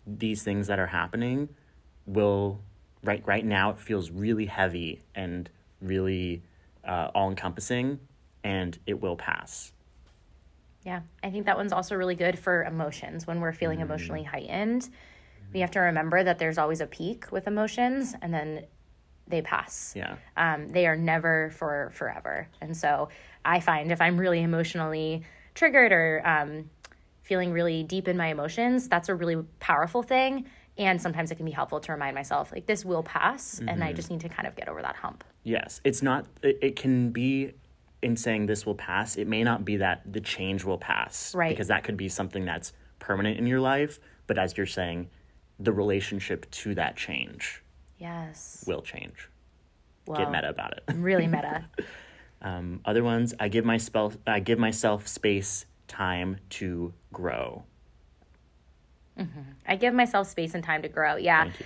these 0.05 0.43
things 0.43 0.67
that 0.67 0.79
are 0.79 0.87
happening 0.87 1.49
will, 2.05 2.61
right, 3.03 3.21
right 3.25 3.45
now, 3.45 3.71
it 3.71 3.79
feels 3.79 4.09
really 4.09 4.45
heavy 4.45 5.01
and 5.13 5.49
really 5.81 6.41
uh, 6.85 7.09
all 7.13 7.29
encompassing, 7.29 7.99
and 8.43 8.77
it 8.85 9.01
will 9.01 9.15
pass. 9.15 9.73
Yeah. 10.87 11.01
I 11.21 11.29
think 11.31 11.47
that 11.47 11.57
one's 11.57 11.73
also 11.73 11.95
really 11.95 12.15
good 12.15 12.39
for 12.39 12.63
emotions 12.63 13.27
when 13.27 13.41
we're 13.41 13.51
feeling 13.51 13.81
emotionally 13.81 14.23
heightened. 14.23 14.89
We 15.53 15.59
have 15.59 15.71
to 15.71 15.81
remember 15.81 16.23
that 16.23 16.39
there's 16.39 16.57
always 16.57 16.79
a 16.79 16.87
peak 16.87 17.29
with 17.29 17.45
emotions 17.45 18.15
and 18.21 18.33
then 18.33 18.65
they 19.27 19.41
pass. 19.41 19.93
Yeah. 19.97 20.15
um, 20.37 20.69
they 20.69 20.87
are 20.87 20.95
never 20.95 21.51
for 21.51 21.91
forever. 21.93 22.47
And 22.61 22.75
so 22.75 23.09
I 23.43 23.59
find 23.59 23.91
if 23.91 23.99
I'm 23.99 24.17
really 24.17 24.41
emotionally 24.41 25.23
triggered 25.55 25.91
or 25.91 26.21
um, 26.25 26.69
feeling 27.21 27.51
really 27.51 27.83
deep 27.83 28.07
in 28.07 28.15
my 28.15 28.27
emotions, 28.27 28.87
that's 28.87 29.09
a 29.09 29.15
really 29.15 29.43
powerful 29.59 30.03
thing. 30.03 30.45
And 30.77 31.01
sometimes 31.01 31.31
it 31.31 31.35
can 31.35 31.45
be 31.45 31.51
helpful 31.51 31.81
to 31.81 31.91
remind 31.91 32.15
myself, 32.15 32.53
like, 32.53 32.65
this 32.65 32.85
will 32.85 33.03
pass, 33.03 33.59
and 33.67 33.83
I 33.83 33.93
just 33.93 34.11
need 34.11 34.21
to 34.21 34.29
kind 34.29 34.47
of 34.47 34.55
get 34.55 34.69
over 34.69 34.79
that 34.83 34.95
hump. 34.95 35.23
Yes, 35.43 35.81
it's 35.83 36.03
not. 36.03 36.27
It, 36.43 36.59
it 36.61 36.75
can 36.75 37.09
be 37.09 37.53
in 38.01 38.15
saying 38.15 38.45
this 38.45 38.65
will 38.65 38.75
pass. 38.75 39.15
It 39.17 39.27
may 39.27 39.43
not 39.43 39.65
be 39.65 39.77
that 39.77 40.01
the 40.11 40.21
change 40.21 40.63
will 40.63 40.77
pass, 40.77 41.33
Right. 41.35 41.49
Because 41.49 41.67
that 41.69 41.83
could 41.83 41.97
be 41.97 42.09
something 42.09 42.45
that's 42.45 42.73
permanent 42.99 43.37
in 43.39 43.47
your 43.47 43.59
life. 43.59 43.99
But 44.27 44.37
as 44.37 44.55
you're 44.57 44.65
saying, 44.65 45.09
the 45.59 45.71
relationship 45.73 46.49
to 46.51 46.75
that 46.75 46.95
change 46.95 47.63
Yes. 47.97 48.63
will 48.67 48.81
change. 48.81 49.29
Well, 50.05 50.19
Get 50.19 50.31
meta 50.31 50.49
about 50.49 50.73
it. 50.77 50.83
really 50.95 51.27
meta. 51.35 51.65
Um, 52.41 52.81
other 52.85 53.03
ones, 53.03 53.33
I 53.39 53.47
give 53.49 53.65
myself. 53.65 54.15
I 54.27 54.39
give 54.39 54.59
myself 54.59 55.07
space, 55.07 55.65
time 55.87 56.37
to 56.51 56.93
grow. 57.11 57.63
I 59.67 59.75
give 59.77 59.95
myself 59.95 60.27
space 60.27 60.53
and 60.53 60.63
time 60.63 60.83
to 60.83 60.87
grow. 60.89 61.15
Yeah. 61.15 61.49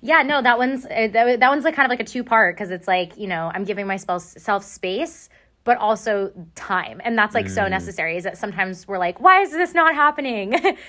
Yeah, 0.00 0.20
no, 0.20 0.42
that 0.42 0.58
one's 0.58 0.84
uh, 0.84 1.08
that, 1.12 1.40
that 1.40 1.48
one's 1.48 1.64
like 1.64 1.74
kind 1.74 1.86
of 1.86 1.90
like 1.90 2.00
a 2.00 2.04
two 2.04 2.24
part 2.24 2.54
because 2.54 2.70
it's 2.70 2.86
like 2.86 3.16
you 3.16 3.26
know 3.26 3.50
I'm 3.54 3.64
giving 3.64 3.86
myself 3.86 4.20
self 4.22 4.62
space, 4.62 5.30
but 5.64 5.78
also 5.78 6.30
time, 6.54 7.00
and 7.04 7.16
that's 7.18 7.34
like 7.34 7.48
so 7.48 7.62
mm. 7.62 7.70
necessary. 7.70 8.16
Is 8.16 8.24
that 8.24 8.38
sometimes 8.38 8.86
we're 8.86 8.98
like, 8.98 9.20
why 9.20 9.40
is 9.40 9.50
this 9.50 9.74
not 9.74 9.94
happening? 9.94 10.54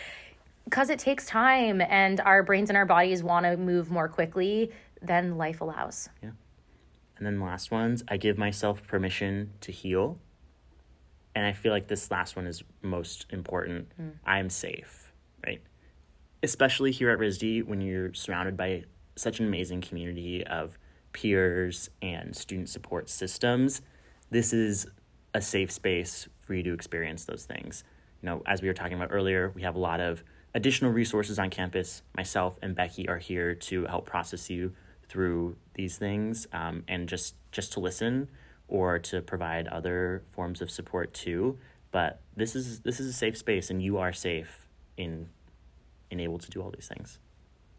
Because 0.66 0.90
it 0.90 0.98
takes 0.98 1.28
time, 1.28 1.80
and 1.80 2.20
our 2.22 2.42
brains 2.42 2.72
and 2.72 2.78
our 2.78 2.88
bodies 2.88 3.22
want 3.22 3.46
to 3.46 3.56
move 3.56 3.92
more 3.92 4.10
quickly 4.10 4.72
than 5.00 5.38
life 5.38 5.62
allows. 5.62 6.10
Yeah. 6.24 6.32
And 7.18 7.26
then 7.26 7.40
the 7.40 7.46
last 7.46 7.72
ones, 7.72 8.04
I 8.08 8.18
give 8.18 8.38
myself 8.38 8.86
permission 8.86 9.52
to 9.62 9.72
heal. 9.72 10.18
And 11.34 11.46
I 11.46 11.54
feel 11.54 11.72
like 11.72 11.88
this 11.88 12.12
last 12.12 12.36
one 12.36 12.48
is 12.48 12.64
most 12.82 13.26
important. 13.30 13.92
Mm. 14.02 14.12
I'm 14.26 14.50
safe, 14.50 15.14
right? 15.46 15.62
Especially 16.44 16.92
here 16.92 17.10
at 17.10 17.20
RISD 17.20 17.66
when 17.66 17.82
you're 17.82 18.14
surrounded 18.14 18.58
by 18.58 18.84
such 19.16 19.40
an 19.40 19.48
amazing 19.48 19.82
community 19.82 20.46
of 20.46 20.78
peers 21.14 21.90
and 22.02 22.36
student 22.36 22.70
support 22.70 23.10
systems. 23.10 23.82
This 24.36 24.52
is 24.52 24.86
a 25.34 25.42
safe 25.42 25.72
space 25.72 26.28
for 26.42 26.56
you 26.56 26.64
to 26.64 26.74
experience 26.74 27.24
those 27.24 27.46
things. 27.46 27.86
You 28.22 28.26
know, 28.26 28.44
as 28.46 28.62
we 28.62 28.68
were 28.68 28.74
talking 28.74 28.98
about 28.98 29.08
earlier, 29.14 29.54
we 29.56 29.62
have 29.62 29.76
a 29.76 29.80
lot 29.80 30.02
of 30.02 30.26
additional 30.54 30.92
resources 30.92 31.40
on 31.40 31.50
campus. 31.50 32.02
Myself 32.18 32.58
and 32.62 32.76
Becky 32.76 33.08
are 33.08 33.18
here 33.18 33.56
to 33.56 33.86
help 33.86 34.06
process 34.06 34.50
you 34.50 34.74
through 35.08 35.56
these 35.76 35.98
things 35.98 36.48
um, 36.52 36.84
and 36.90 37.08
just 37.08 37.36
just 37.54 37.72
to 37.72 37.80
listen 37.80 38.28
or 38.68 39.00
to 39.00 39.22
provide 39.22 39.70
other 39.70 40.26
forms 40.32 40.62
of 40.62 40.70
support 40.70 41.14
too. 41.14 41.58
But 41.92 42.20
this 42.36 42.58
is 42.58 42.82
this 42.82 43.00
is 43.00 43.08
a 43.08 43.14
safe 43.14 43.38
space, 43.38 43.70
and 43.70 43.82
you 43.82 44.00
are 44.00 44.12
safe 44.12 44.68
in 44.98 45.30
in 46.12 46.20
able 46.20 46.40
to 46.40 46.52
do 46.52 46.62
all 46.62 46.72
these 46.72 46.90
things. 46.90 47.20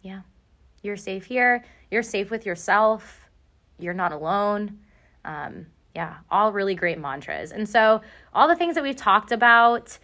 Yeah. 0.01 0.23
You're 0.83 0.97
safe 0.97 1.27
here. 1.27 1.66
You're 1.90 2.03
safe 2.03 2.31
with 2.31 2.47
yourself. 2.47 3.29
You're 3.79 3.92
not 3.92 4.12
alone. 4.12 4.79
Um, 5.23 5.66
yeah, 5.96 6.16
all 6.30 6.52
really 6.52 6.74
great 6.74 6.98
mantras. 6.98 7.52
And 7.52 7.66
so, 7.66 8.02
all 8.35 8.48
the 8.48 8.54
things 8.54 8.74
that 8.74 8.85
we've 8.85 8.94
talked 8.94 9.32
about, 9.32 9.98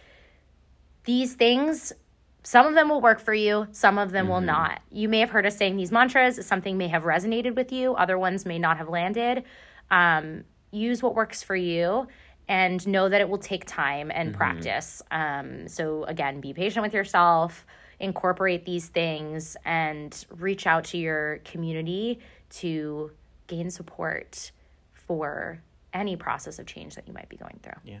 these 1.03 1.35
things, 1.35 1.93
some 2.41 2.65
of 2.65 2.73
them 2.73 2.89
will 2.89 2.99
work 2.99 3.19
for 3.19 3.35
you, 3.35 3.67
some 3.73 3.99
of 3.99 4.09
them 4.09 4.27
will 4.27 4.41
not. 4.41 4.81
You 4.91 5.07
may 5.07 5.19
have 5.19 5.29
heard 5.29 5.45
us 5.45 5.55
saying 5.55 5.77
these 5.77 5.91
mantras, 5.91 6.43
something 6.47 6.79
may 6.79 6.87
have 6.87 7.03
resonated 7.03 7.55
with 7.55 7.71
you, 7.71 7.93
other 7.93 8.17
ones 8.17 8.43
may 8.43 8.57
not 8.57 8.77
have 8.77 8.89
landed. 8.89 9.43
Um, 9.91 10.45
use 10.71 11.03
what 11.03 11.13
works 11.13 11.43
for 11.43 11.55
you 11.55 12.07
and 12.47 12.85
know 12.87 13.07
that 13.07 13.21
it 13.21 13.29
will 13.29 13.37
take 13.37 13.65
time 13.65 14.11
and 14.11 14.33
practice. 14.33 15.03
Um, 15.11 15.67
so, 15.67 16.05
again, 16.05 16.41
be 16.41 16.53
patient 16.53 16.81
with 16.81 16.95
yourself, 16.95 17.67
incorporate 17.99 18.65
these 18.65 18.87
things, 18.87 19.55
and 19.63 20.25
reach 20.31 20.65
out 20.65 20.85
to 20.85 20.97
your 20.97 21.37
community 21.45 22.19
to 22.49 23.11
gain 23.45 23.69
support 23.69 24.51
for 24.91 25.61
any 25.93 26.15
process 26.15 26.59
of 26.59 26.65
change 26.65 26.95
that 26.95 27.07
you 27.07 27.13
might 27.13 27.29
be 27.29 27.37
going 27.37 27.59
through. 27.61 27.79
Yeah. 27.83 27.99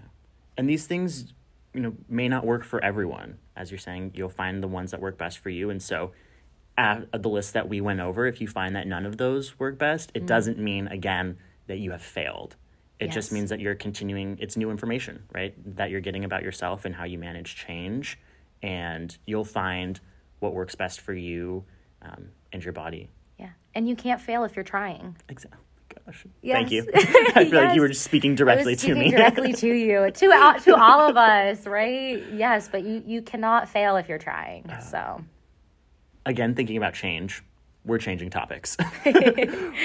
And 0.57 0.69
these 0.69 0.85
things, 0.87 1.33
you 1.73 1.81
know, 1.81 1.93
may 2.09 2.27
not 2.27 2.45
work 2.45 2.63
for 2.63 2.83
everyone. 2.83 3.37
As 3.55 3.71
you're 3.71 3.77
saying, 3.77 4.11
you'll 4.15 4.29
find 4.29 4.61
the 4.61 4.67
ones 4.67 4.91
that 4.91 4.99
work 4.99 5.17
best 5.17 5.39
for 5.39 5.49
you. 5.49 5.69
And 5.69 5.81
so, 5.81 6.11
at 6.77 7.21
the 7.21 7.29
list 7.29 7.53
that 7.53 7.69
we 7.69 7.81
went 7.81 7.99
over, 7.99 8.25
if 8.25 8.41
you 8.41 8.47
find 8.47 8.75
that 8.75 8.87
none 8.87 9.05
of 9.05 9.17
those 9.17 9.59
work 9.59 9.77
best, 9.77 10.11
it 10.15 10.25
doesn't 10.25 10.57
mean, 10.57 10.87
again, 10.87 11.37
that 11.67 11.77
you 11.77 11.91
have 11.91 12.01
failed. 12.01 12.55
It 12.99 13.11
just 13.11 13.31
means 13.31 13.49
that 13.49 13.59
you're 13.59 13.75
continuing, 13.75 14.37
it's 14.39 14.55
new 14.55 14.71
information, 14.71 15.23
right? 15.33 15.53
That 15.75 15.89
you're 15.89 16.01
getting 16.01 16.23
about 16.23 16.41
yourself 16.41 16.85
and 16.85 16.95
how 16.95 17.03
you 17.03 17.19
manage 17.19 17.55
change. 17.55 18.17
And 18.61 19.15
you'll 19.25 19.43
find 19.43 19.99
what 20.39 20.53
works 20.53 20.73
best 20.73 21.01
for 21.01 21.13
you 21.13 21.65
um, 22.01 22.29
and 22.53 22.63
your 22.63 22.71
body. 22.71 23.09
Yeah. 23.37 23.49
And 23.75 23.89
you 23.89 23.95
can't 23.95 24.21
fail 24.21 24.45
if 24.45 24.55
you're 24.55 24.63
trying. 24.63 25.17
Exactly. 25.27 25.59
Gosh. 26.05 26.25
Thank 26.43 26.71
you. 26.71 26.87
I 26.95 27.45
feel 27.45 27.63
like 27.63 27.75
you 27.75 27.81
were 27.81 27.87
just 27.87 28.03
speaking 28.03 28.33
I 28.33 28.35
directly 28.35 28.73
was 28.73 28.81
to 28.83 28.95
me. 28.95 29.11
directly 29.11 29.53
to 29.53 29.67
you, 29.73 30.11
to 30.11 30.31
all, 30.31 30.59
to 30.59 30.75
all 30.75 31.09
of 31.09 31.17
us, 31.17 31.65
right? 31.65 32.23
Yes, 32.33 32.69
but 32.69 32.83
you 32.83 33.03
you 33.05 33.21
cannot 33.21 33.69
fail 33.69 33.95
if 33.97 34.09
you're 34.09 34.17
trying. 34.17 34.69
Uh, 34.69 34.79
So 34.79 35.23
Again, 36.25 36.55
thinking 36.55 36.77
about 36.77 36.93
change, 36.93 37.43
we're 37.85 37.97
changing 37.97 38.29
topics. 38.29 38.77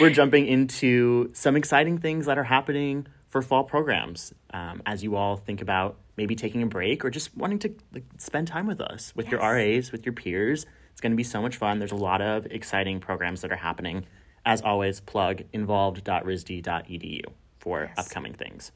we're 0.00 0.10
jumping 0.10 0.46
into 0.46 1.30
some 1.34 1.56
exciting 1.56 1.98
things 1.98 2.26
that 2.26 2.38
are 2.38 2.44
happening 2.44 3.06
for 3.28 3.42
fall 3.42 3.64
programs. 3.64 4.32
Um, 4.52 4.82
as 4.86 5.02
you 5.02 5.16
all 5.16 5.36
think 5.36 5.60
about 5.60 5.96
maybe 6.16 6.34
taking 6.36 6.62
a 6.62 6.66
break 6.66 7.04
or 7.04 7.10
just 7.10 7.36
wanting 7.36 7.58
to 7.60 7.74
like, 7.92 8.04
spend 8.18 8.48
time 8.48 8.66
with 8.66 8.80
us, 8.80 9.12
with 9.16 9.28
your 9.28 9.40
RAs, 9.40 9.92
with 9.92 10.06
your 10.06 10.12
peers. 10.12 10.64
It's 10.92 11.00
going 11.00 11.12
to 11.12 11.16
be 11.16 11.24
so 11.24 11.40
much 11.42 11.56
fun. 11.56 11.78
There's 11.78 11.92
a 11.92 11.96
lot 11.96 12.20
of 12.20 12.46
exciting 12.46 13.00
programs 13.00 13.42
that 13.42 13.52
are 13.52 13.56
happening. 13.56 14.06
As 14.48 14.62
always, 14.62 15.00
plug 15.00 15.42
involved.risd.edu 15.52 17.20
for 17.58 17.90
upcoming 17.98 18.32
things. 18.32 18.72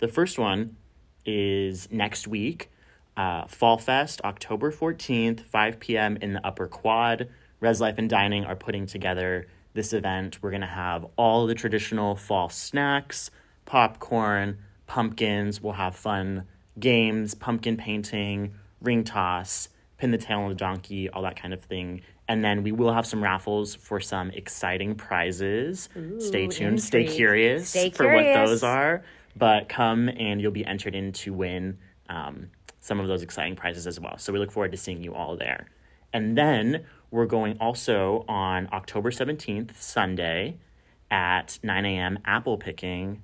The 0.00 0.06
first 0.06 0.38
one 0.38 0.76
is 1.24 1.90
next 1.90 2.28
week, 2.28 2.70
uh, 3.16 3.46
Fall 3.46 3.78
Fest, 3.78 4.20
October 4.22 4.70
14th, 4.70 5.40
5 5.40 5.80
p.m. 5.80 6.18
in 6.20 6.34
the 6.34 6.46
Upper 6.46 6.66
Quad. 6.66 7.30
Res 7.58 7.80
Life 7.80 7.96
and 7.96 8.10
Dining 8.10 8.44
are 8.44 8.54
putting 8.54 8.84
together 8.84 9.46
this 9.72 9.94
event. 9.94 10.42
We're 10.42 10.50
going 10.50 10.60
to 10.60 10.66
have 10.66 11.06
all 11.16 11.46
the 11.46 11.54
traditional 11.54 12.16
fall 12.16 12.50
snacks, 12.50 13.30
popcorn, 13.64 14.58
pumpkins. 14.86 15.58
We'll 15.58 15.72
have 15.72 15.96
fun 15.96 16.46
games, 16.78 17.34
pumpkin 17.34 17.78
painting, 17.78 18.56
ring 18.82 19.04
toss, 19.04 19.70
pin 19.96 20.10
the 20.10 20.18
tail 20.18 20.40
on 20.40 20.50
the 20.50 20.54
donkey, 20.54 21.08
all 21.08 21.22
that 21.22 21.40
kind 21.40 21.54
of 21.54 21.62
thing. 21.62 22.02
And 22.28 22.42
then 22.42 22.62
we 22.62 22.72
will 22.72 22.92
have 22.92 23.06
some 23.06 23.22
raffles 23.22 23.74
for 23.74 24.00
some 24.00 24.30
exciting 24.30 24.94
prizes. 24.94 25.88
Stay 26.18 26.46
tuned, 26.46 26.82
stay 26.82 27.04
curious 27.04 27.68
Stay 27.68 27.90
for 27.90 28.12
what 28.12 28.22
those 28.22 28.62
are. 28.62 29.02
But 29.36 29.68
come 29.68 30.08
and 30.08 30.40
you'll 30.40 30.52
be 30.52 30.64
entered 30.64 30.94
in 30.94 31.12
to 31.12 31.32
win 31.34 31.78
um, 32.08 32.50
some 32.80 33.00
of 33.00 33.08
those 33.08 33.22
exciting 33.22 33.56
prizes 33.56 33.86
as 33.86 33.98
well. 34.00 34.16
So 34.18 34.32
we 34.32 34.38
look 34.38 34.52
forward 34.52 34.72
to 34.72 34.78
seeing 34.78 35.02
you 35.02 35.14
all 35.14 35.36
there. 35.36 35.66
And 36.12 36.38
then 36.38 36.84
we're 37.10 37.26
going 37.26 37.58
also 37.58 38.24
on 38.28 38.68
October 38.72 39.10
17th, 39.10 39.76
Sunday, 39.76 40.58
at 41.10 41.58
9 41.62 41.84
a.m. 41.84 42.18
apple 42.24 42.56
picking 42.56 43.22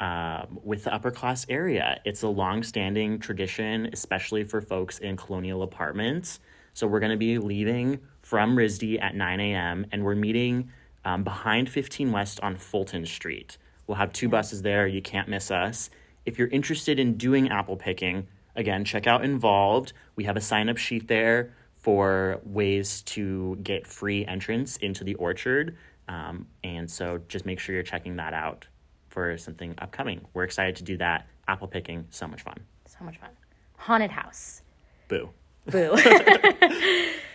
um, 0.00 0.58
with 0.64 0.84
the 0.84 0.94
upper 0.94 1.10
class 1.10 1.44
area. 1.48 2.00
It's 2.04 2.22
a 2.22 2.28
long-standing 2.28 3.18
tradition, 3.18 3.90
especially 3.92 4.44
for 4.44 4.60
folks 4.60 4.98
in 4.98 5.16
colonial 5.16 5.62
apartments. 5.62 6.40
So 6.72 6.86
we're 6.86 7.00
going 7.00 7.10
to 7.10 7.18
be 7.18 7.38
leaving 7.38 8.00
from 8.30 8.54
RISD 8.54 9.02
at 9.02 9.16
9 9.16 9.40
a.m. 9.40 9.84
and 9.90 10.04
we're 10.04 10.14
meeting 10.14 10.70
um, 11.04 11.24
behind 11.24 11.68
15 11.68 12.12
West 12.12 12.38
on 12.44 12.54
Fulton 12.54 13.04
Street. 13.04 13.58
We'll 13.88 13.96
have 13.96 14.12
two 14.12 14.28
buses 14.28 14.62
there. 14.62 14.86
You 14.86 15.02
can't 15.02 15.28
miss 15.28 15.50
us. 15.50 15.90
If 16.24 16.38
you're 16.38 16.46
interested 16.46 17.00
in 17.00 17.16
doing 17.16 17.48
apple 17.48 17.76
picking, 17.76 18.28
again, 18.54 18.84
check 18.84 19.08
out 19.08 19.24
Involved. 19.24 19.94
We 20.14 20.22
have 20.24 20.36
a 20.36 20.40
sign-up 20.40 20.76
sheet 20.76 21.08
there 21.08 21.52
for 21.78 22.40
ways 22.44 23.02
to 23.02 23.58
get 23.64 23.84
free 23.84 24.24
entrance 24.24 24.76
into 24.76 25.02
the 25.02 25.16
orchard. 25.16 25.76
Um, 26.06 26.46
and 26.62 26.88
so 26.88 27.20
just 27.26 27.44
make 27.44 27.58
sure 27.58 27.74
you're 27.74 27.82
checking 27.82 28.14
that 28.18 28.32
out 28.32 28.68
for 29.08 29.36
something 29.38 29.74
upcoming. 29.78 30.20
We're 30.34 30.44
excited 30.44 30.76
to 30.76 30.84
do 30.84 30.96
that. 30.98 31.26
Apple 31.48 31.66
picking, 31.66 32.06
so 32.10 32.28
much 32.28 32.42
fun. 32.42 32.60
so 32.86 33.04
much 33.04 33.18
fun. 33.18 33.30
Haunted 33.76 34.12
house. 34.12 34.62
Boo. 35.08 35.30
Boo. 35.66 35.96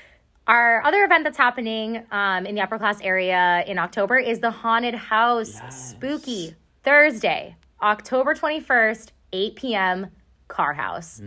Our 0.48 0.84
other 0.84 1.04
event 1.04 1.24
that's 1.24 1.38
happening 1.38 2.06
um, 2.12 2.46
in 2.46 2.54
the 2.54 2.62
upper 2.62 2.78
class 2.78 3.02
area 3.02 3.64
in 3.66 3.80
October 3.80 4.18
is 4.18 4.40
the 4.40 4.52
Haunted 4.52 4.94
House 4.94 5.60
Spooky 5.72 6.56
Thursday, 6.84 7.56
October 7.82 8.36
21st, 8.36 9.10
8 9.34 9.56
p.m. 9.56 10.08
Carr 10.48 10.74
Haus. 10.74 11.20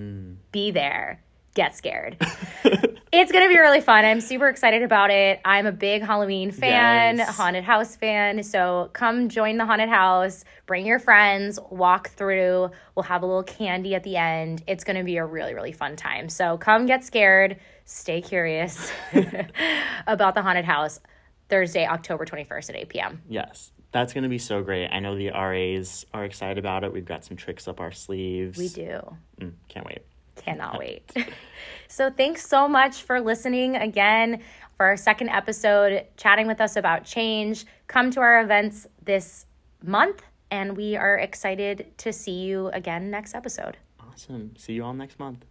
Be 0.52 0.70
there. 0.70 1.20
Get 1.54 1.74
scared. 1.74 2.16
it's 3.10 3.32
going 3.32 3.44
to 3.44 3.48
be 3.48 3.58
really 3.58 3.80
fun. 3.80 4.04
I'm 4.04 4.20
super 4.20 4.48
excited 4.48 4.82
about 4.82 5.10
it. 5.10 5.40
I'm 5.44 5.66
a 5.66 5.72
big 5.72 6.02
Halloween 6.02 6.50
fan, 6.50 7.18
Yes. 7.18 7.36
haunted 7.36 7.64
house 7.64 7.96
fan. 7.96 8.42
So 8.42 8.90
come 8.92 9.28
join 9.28 9.56
the 9.56 9.64
haunted 9.66 9.88
house, 9.88 10.44
bring 10.66 10.86
your 10.86 10.98
friends, 10.98 11.58
walk 11.70 12.10
through. 12.10 12.70
We'll 12.94 13.04
have 13.04 13.22
a 13.22 13.26
little 13.26 13.42
candy 13.42 13.94
at 13.94 14.02
the 14.02 14.16
end. 14.16 14.62
It's 14.66 14.84
going 14.84 14.96
to 14.98 15.04
be 15.04 15.16
a 15.16 15.24
really, 15.24 15.54
really 15.54 15.72
fun 15.72 15.96
time. 15.96 16.28
So 16.28 16.58
come 16.58 16.86
get 16.86 17.04
scared, 17.04 17.56
stay 17.84 18.20
curious 18.20 18.92
about 20.06 20.34
the 20.34 20.42
haunted 20.42 20.64
house 20.64 21.00
Thursday, 21.48 21.86
October 21.86 22.24
21st 22.26 22.70
at 22.70 22.76
8 22.76 22.88
p.m. 22.90 23.22
Yes, 23.28 23.72
that's 23.90 24.12
going 24.12 24.24
to 24.24 24.28
be 24.28 24.38
so 24.38 24.62
great. 24.62 24.88
I 24.88 25.00
know 25.00 25.16
the 25.16 25.30
RAs 25.30 26.04
are 26.12 26.24
excited 26.24 26.58
about 26.58 26.84
it. 26.84 26.92
We've 26.92 27.06
got 27.06 27.24
some 27.24 27.38
tricks 27.38 27.66
up 27.66 27.80
our 27.80 27.90
sleeves. 27.92 28.58
We 28.58 28.68
do. 28.68 29.16
Mm, 29.40 29.52
can't 29.68 29.86
wait. 29.86 30.00
Cannot 30.44 30.78
wait. 30.78 31.12
so, 31.88 32.10
thanks 32.10 32.46
so 32.46 32.68
much 32.68 33.02
for 33.02 33.20
listening 33.20 33.76
again 33.76 34.42
for 34.76 34.86
our 34.86 34.96
second 34.96 35.28
episode, 35.30 36.06
chatting 36.16 36.46
with 36.46 36.60
us 36.60 36.76
about 36.76 37.04
change. 37.04 37.66
Come 37.88 38.10
to 38.12 38.20
our 38.20 38.40
events 38.40 38.86
this 39.02 39.46
month, 39.82 40.22
and 40.50 40.76
we 40.76 40.96
are 40.96 41.18
excited 41.18 41.92
to 41.98 42.12
see 42.12 42.40
you 42.44 42.68
again 42.68 43.10
next 43.10 43.34
episode. 43.34 43.76
Awesome. 44.00 44.54
See 44.56 44.74
you 44.74 44.84
all 44.84 44.94
next 44.94 45.18
month. 45.18 45.44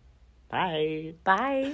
Bye. 0.49 1.13
Bye. 1.23 1.73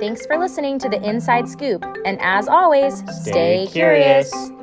Thanks 0.00 0.24
for 0.26 0.38
listening 0.38 0.78
to 0.78 0.88
the 0.88 1.02
Inside 1.02 1.48
Scoop. 1.48 1.84
And 2.04 2.18
as 2.20 2.48
always, 2.48 3.02
stay, 3.22 3.66
curious. 3.70 4.30
curious. 4.30 4.57